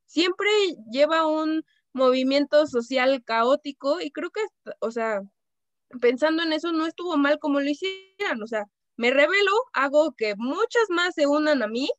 [0.07, 0.49] siempre
[0.91, 1.63] lleva un
[1.93, 4.41] movimiento social caótico y creo que,
[4.79, 5.21] o sea,
[6.01, 8.65] pensando en eso, no estuvo mal como lo hicieran, o sea,
[8.95, 11.89] me revelo, hago que muchas más se unan a mí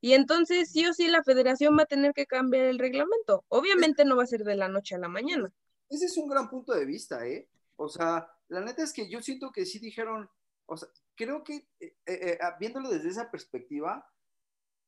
[0.00, 3.44] y entonces sí o sí la federación va a tener que cambiar el reglamento.
[3.48, 5.52] Obviamente no va a ser de la noche a la mañana.
[5.88, 7.48] ese es un gran punto de vista, ¿eh?
[7.76, 10.28] O sea, la neta es que yo siento que sí dijeron,
[10.66, 14.06] o sea, creo que eh, eh, eh, viéndolo desde esa perspectiva,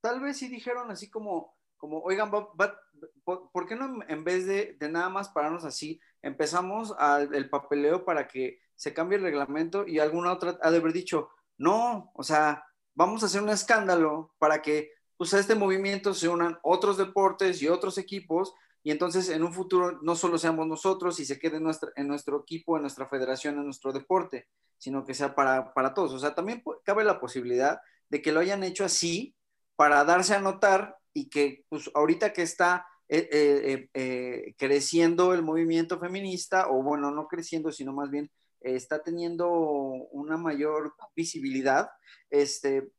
[0.01, 5.09] tal vez sí dijeron así como, como oigan, ¿por, qué no en- vez de, nada
[5.09, 10.33] más pararnos así, empezamos al, el papeleo para que se cambie el reglamento y alguna
[10.33, 14.93] otra ha de haber dicho, no, o sea, vamos a hacer un escándalo para que
[15.17, 19.53] pues, a este movimiento se unan otros deportes y otros equipos y entonces en un
[19.53, 23.07] futuro no solo seamos nosotros y se quede en, nuestra, en nuestro equipo, en nuestra
[23.07, 24.49] federación, en nuestro deporte,
[24.79, 26.13] sino que sea para, para todos.
[26.13, 29.35] O sea, también cabe la posibilidad de que lo hayan hecho así
[29.77, 35.43] para darse a notar y que pues ahorita que está eh, eh, eh, creciendo el
[35.43, 38.31] movimiento feminista, o bueno, no creciendo, sino más bien
[38.61, 41.91] está teniendo una mayor visibilidad
[42.29, 42.91] este,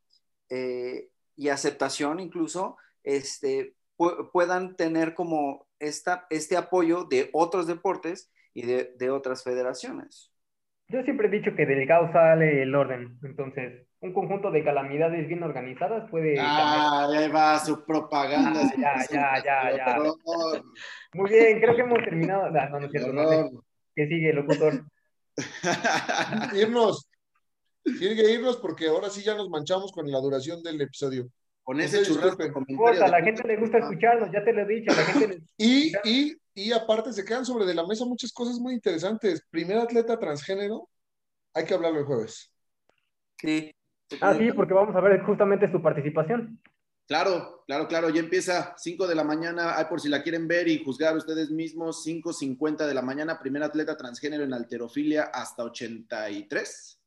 [1.37, 8.63] y aceptación incluso, este, pu- puedan tener como esta, este apoyo de otros deportes y
[8.65, 10.33] de, de otras federaciones.
[10.89, 15.27] yo siempre he dicho que del caos sale el orden, entonces un conjunto de calamidades
[15.27, 16.57] bien organizadas puede cambiar.
[16.59, 18.61] Ah, ahí va su propaganda.
[18.63, 18.71] Ah,
[19.11, 19.99] ya, ya, ya, ya.
[21.13, 22.45] Muy bien, creo que hemos terminado.
[22.45, 23.63] Ah, no, no es cierto, no.
[23.95, 24.83] ¿Qué sigue, locutor?
[26.55, 27.07] Irnos.
[27.83, 31.27] Tiene que irnos porque ahora sí ya nos manchamos con la duración del episodio.
[31.63, 32.45] Con ese churrasco disculpen.
[32.45, 32.95] de No comentarios.
[32.95, 35.41] importa, a la gente le gusta escucharnos, ya te lo he dicho, la gente le...
[35.57, 39.43] Y, y, y aparte se quedan sobre de la mesa muchas cosas muy interesantes.
[39.49, 40.89] Primer atleta transgénero,
[41.53, 42.51] hay que hablarlo el jueves.
[43.37, 43.71] Sí.
[44.19, 46.59] Ah, sí, porque vamos a ver justamente su participación.
[47.07, 50.67] Claro, claro, claro, ya empieza 5 de la mañana, ay, por si la quieren ver
[50.67, 57.01] y juzgar ustedes mismos, 5.50 de la mañana, primer atleta transgénero en alterofilia hasta 83.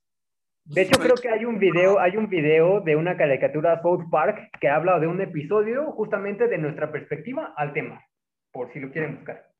[0.66, 4.50] De hecho, creo que hay un video, hay un video de una caricatura South Park
[4.60, 8.02] que habla de un episodio justamente de nuestra perspectiva al tema,
[8.50, 9.50] por si lo quieren buscar.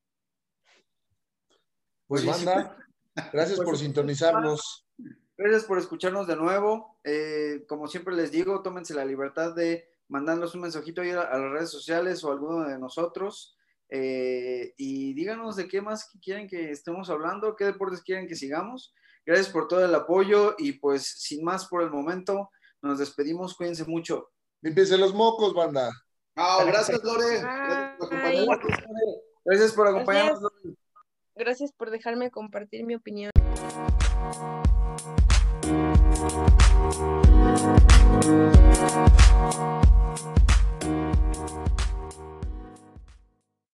[2.06, 2.44] Pues Sí, sí.
[2.44, 2.76] banda,
[3.32, 4.83] gracias por sintonizarnos.
[5.36, 6.98] Gracias por escucharnos de nuevo.
[7.04, 11.38] Eh, como siempre les digo, tómense la libertad de mandarnos un mensajito ahí a, a
[11.38, 13.56] las redes sociales o a alguno de nosotros.
[13.90, 18.94] eh, y díganos de qué más quieren que estemos hablando, qué deportes quieren que sigamos.
[19.26, 22.50] Gracias por todo el apoyo y pues sin más por el momento,
[22.82, 23.54] nos despedimos.
[23.56, 24.30] Cuídense mucho.
[24.62, 25.90] Límpiense los mocos, banda.
[26.36, 27.40] Ah, gracias, Lore.
[27.40, 28.18] Gracias por Bye.
[28.18, 28.58] acompañarnos.
[29.44, 30.52] Gracias por acompañarnos.
[31.36, 33.30] Gracias por dejarme compartir mi opinión.